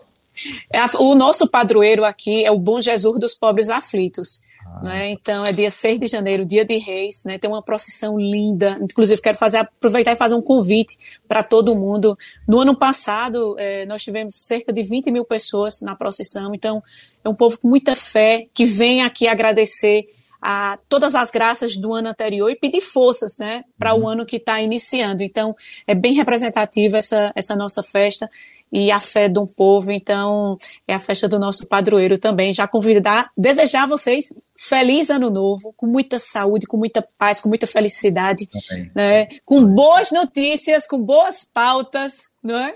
É 0.73 0.81
o 0.97 1.17
nosso 1.17 1.49
padroeiro 1.51 2.05
aqui 2.05 2.45
é 2.45 2.53
o 2.53 2.59
Bom 2.59 2.81
Jesus 2.81 3.19
dos 3.19 3.35
Pobres 3.35 3.69
Aflitos. 3.69 4.43
Ah. 4.77 4.81
Né? 4.83 5.11
Então, 5.11 5.45
é 5.45 5.53
dia 5.53 5.71
6 5.71 5.99
de 5.99 6.07
janeiro, 6.07 6.45
dia 6.45 6.65
de 6.65 6.77
reis, 6.79 7.25
né? 7.25 7.39
tem 7.39 7.51
uma 7.51 7.63
procissão 7.63 8.19
linda. 8.19 8.79
Inclusive, 8.81 9.21
quero 9.21 9.37
fazer, 9.37 9.59
aproveitar 9.59 10.13
e 10.13 10.17
fazer 10.17 10.35
um 10.35 10.43
convite 10.43 10.97
para 11.27 11.43
todo 11.43 11.75
mundo. 11.75 12.17
No 12.47 12.61
ano 12.61 12.77
passado, 12.77 13.57
eh, 13.59 13.85
nós 13.87 14.03
tivemos 14.03 14.37
cerca 14.37 14.73
de 14.73 14.83
20 14.83 15.11
mil 15.11 15.25
pessoas 15.25 15.81
na 15.81 15.95
procissão, 15.95 16.55
então 16.55 16.83
é 17.25 17.29
um 17.29 17.35
povo 17.35 17.59
com 17.59 17.69
muita 17.69 17.95
fé 17.95 18.47
que 18.55 18.65
vem 18.65 19.03
aqui 19.03 19.27
agradecer 19.27 20.07
a 20.43 20.79
todas 20.89 21.15
as 21.15 21.31
graças 21.31 21.77
do 21.77 21.93
ano 21.93 22.09
anterior 22.09 22.49
e 22.51 22.57
pedir 22.57 22.81
forças, 22.81 23.39
né, 23.39 23.63
para 23.79 23.95
uhum. 23.95 24.05
o 24.05 24.09
ano 24.09 24.27
que 24.27 24.37
está 24.37 24.61
iniciando. 24.61 25.23
Então, 25.23 25.55
é 25.87 25.95
bem 25.95 26.15
representativa 26.15 26.97
essa, 26.97 27.31
essa 27.35 27.55
nossa 27.55 27.83
festa 27.83 28.31
e 28.73 28.91
a 28.91 29.01
fé 29.01 29.29
de 29.29 29.39
um 29.39 29.47
povo. 29.47 29.91
Então, 29.91 30.57
é 30.87 30.95
a 30.95 30.99
festa 30.99 31.29
do 31.29 31.39
nosso 31.39 31.67
padroeiro 31.67 32.19
também. 32.19 32.55
Já 32.55 32.67
convidar, 32.67 33.31
desejar 33.37 33.85
a 33.85 33.87
vocês 33.87 34.33
feliz 34.57 35.09
ano 35.11 35.31
novo, 35.31 35.73
com 35.77 35.87
muita 35.87 36.19
saúde, 36.19 36.67
com 36.67 36.77
muita 36.77 37.07
paz, 37.19 37.41
com 37.41 37.49
muita 37.49 37.67
felicidade, 37.67 38.49
né, 38.95 39.27
com 39.45 39.65
boas 39.65 40.11
notícias, 40.11 40.87
com 40.87 41.01
boas 41.03 41.45
pautas, 41.45 42.31
não 42.43 42.59
é? 42.59 42.75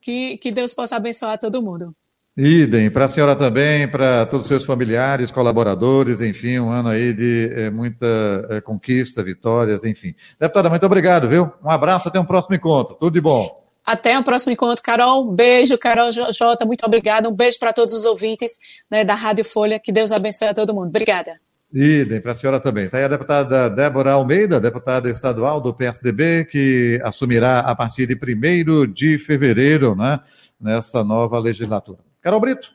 Que, 0.00 0.38
que 0.38 0.50
Deus 0.50 0.72
possa 0.72 0.96
abençoar 0.96 1.38
todo 1.38 1.62
mundo. 1.62 1.94
Idem, 2.38 2.90
para 2.90 3.06
a 3.06 3.08
senhora 3.08 3.34
também, 3.34 3.88
para 3.88 4.26
todos 4.26 4.44
os 4.44 4.48
seus 4.48 4.64
familiares, 4.64 5.30
colaboradores, 5.30 6.20
enfim, 6.20 6.58
um 6.58 6.70
ano 6.70 6.90
aí 6.90 7.14
de 7.14 7.50
é, 7.54 7.70
muita 7.70 8.06
é, 8.50 8.60
conquista, 8.60 9.22
vitórias, 9.22 9.84
enfim. 9.84 10.14
Deputada, 10.38 10.68
muito 10.68 10.84
obrigado, 10.84 11.28
viu? 11.28 11.50
Um 11.64 11.70
abraço, 11.70 12.08
até 12.08 12.20
um 12.20 12.26
próximo 12.26 12.54
encontro. 12.54 12.94
Tudo 12.94 13.14
de 13.14 13.22
bom. 13.22 13.65
Até 13.86 14.18
o 14.18 14.24
próximo 14.24 14.52
encontro, 14.52 14.82
Carol. 14.82 15.30
Um 15.30 15.32
beijo, 15.32 15.78
Carol 15.78 16.10
Jota, 16.10 16.66
muito 16.66 16.84
obrigada. 16.84 17.28
Um 17.28 17.32
beijo 17.32 17.56
para 17.58 17.72
todos 17.72 17.94
os 17.94 18.04
ouvintes 18.04 18.58
né, 18.90 19.04
da 19.04 19.14
Rádio 19.14 19.44
Folha. 19.44 19.78
Que 19.78 19.92
Deus 19.92 20.10
abençoe 20.10 20.48
a 20.48 20.54
todo 20.54 20.74
mundo. 20.74 20.88
Obrigada. 20.88 21.40
Idem, 21.72 22.20
para 22.20 22.32
a 22.32 22.34
senhora 22.34 22.58
também. 22.58 22.86
Está 22.86 22.98
aí 22.98 23.04
a 23.04 23.08
deputada 23.08 23.68
Débora 23.70 24.12
Almeida, 24.12 24.58
deputada 24.58 25.08
estadual 25.10 25.60
do 25.60 25.74
PSDB, 25.74 26.46
que 26.46 27.00
assumirá 27.04 27.60
a 27.60 27.76
partir 27.76 28.06
de 28.06 28.14
1 28.14 28.92
de 28.92 29.18
fevereiro, 29.18 29.94
né, 29.94 30.20
nessa 30.60 31.04
nova 31.04 31.38
legislatura. 31.38 31.98
Carol 32.20 32.40
Brito, 32.40 32.70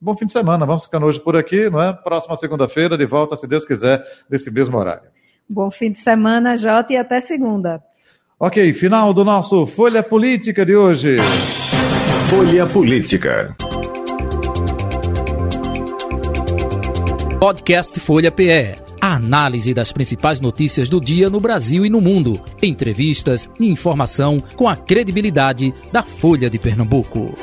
bom 0.00 0.16
fim 0.16 0.26
de 0.26 0.32
semana. 0.32 0.66
Vamos 0.66 0.84
ficando 0.84 1.06
hoje 1.06 1.20
por 1.20 1.36
aqui, 1.36 1.70
não 1.70 1.82
é? 1.82 1.92
Próxima 1.92 2.36
segunda-feira, 2.36 2.98
de 2.98 3.06
volta, 3.06 3.36
se 3.36 3.46
Deus 3.46 3.64
quiser, 3.64 4.02
nesse 4.28 4.50
mesmo 4.50 4.76
horário. 4.76 5.08
Bom 5.48 5.70
fim 5.70 5.92
de 5.92 5.98
semana, 5.98 6.56
Jota, 6.56 6.92
e 6.92 6.96
até 6.96 7.20
segunda. 7.20 7.82
Ok, 8.46 8.74
final 8.74 9.14
do 9.14 9.24
nosso 9.24 9.64
Folha 9.64 10.02
Política 10.02 10.66
de 10.66 10.76
hoje. 10.76 11.16
Folha 12.28 12.66
Política. 12.66 13.56
Podcast 17.40 17.98
Folha 18.00 18.30
PE. 18.30 18.76
A 19.00 19.14
análise 19.14 19.72
das 19.72 19.92
principais 19.92 20.42
notícias 20.42 20.90
do 20.90 21.00
dia 21.00 21.30
no 21.30 21.40
Brasil 21.40 21.86
e 21.86 21.88
no 21.88 22.02
mundo. 22.02 22.38
Entrevistas 22.62 23.48
e 23.58 23.66
informação 23.66 24.38
com 24.54 24.68
a 24.68 24.76
credibilidade 24.76 25.72
da 25.90 26.02
Folha 26.02 26.50
de 26.50 26.58
Pernambuco. 26.58 27.34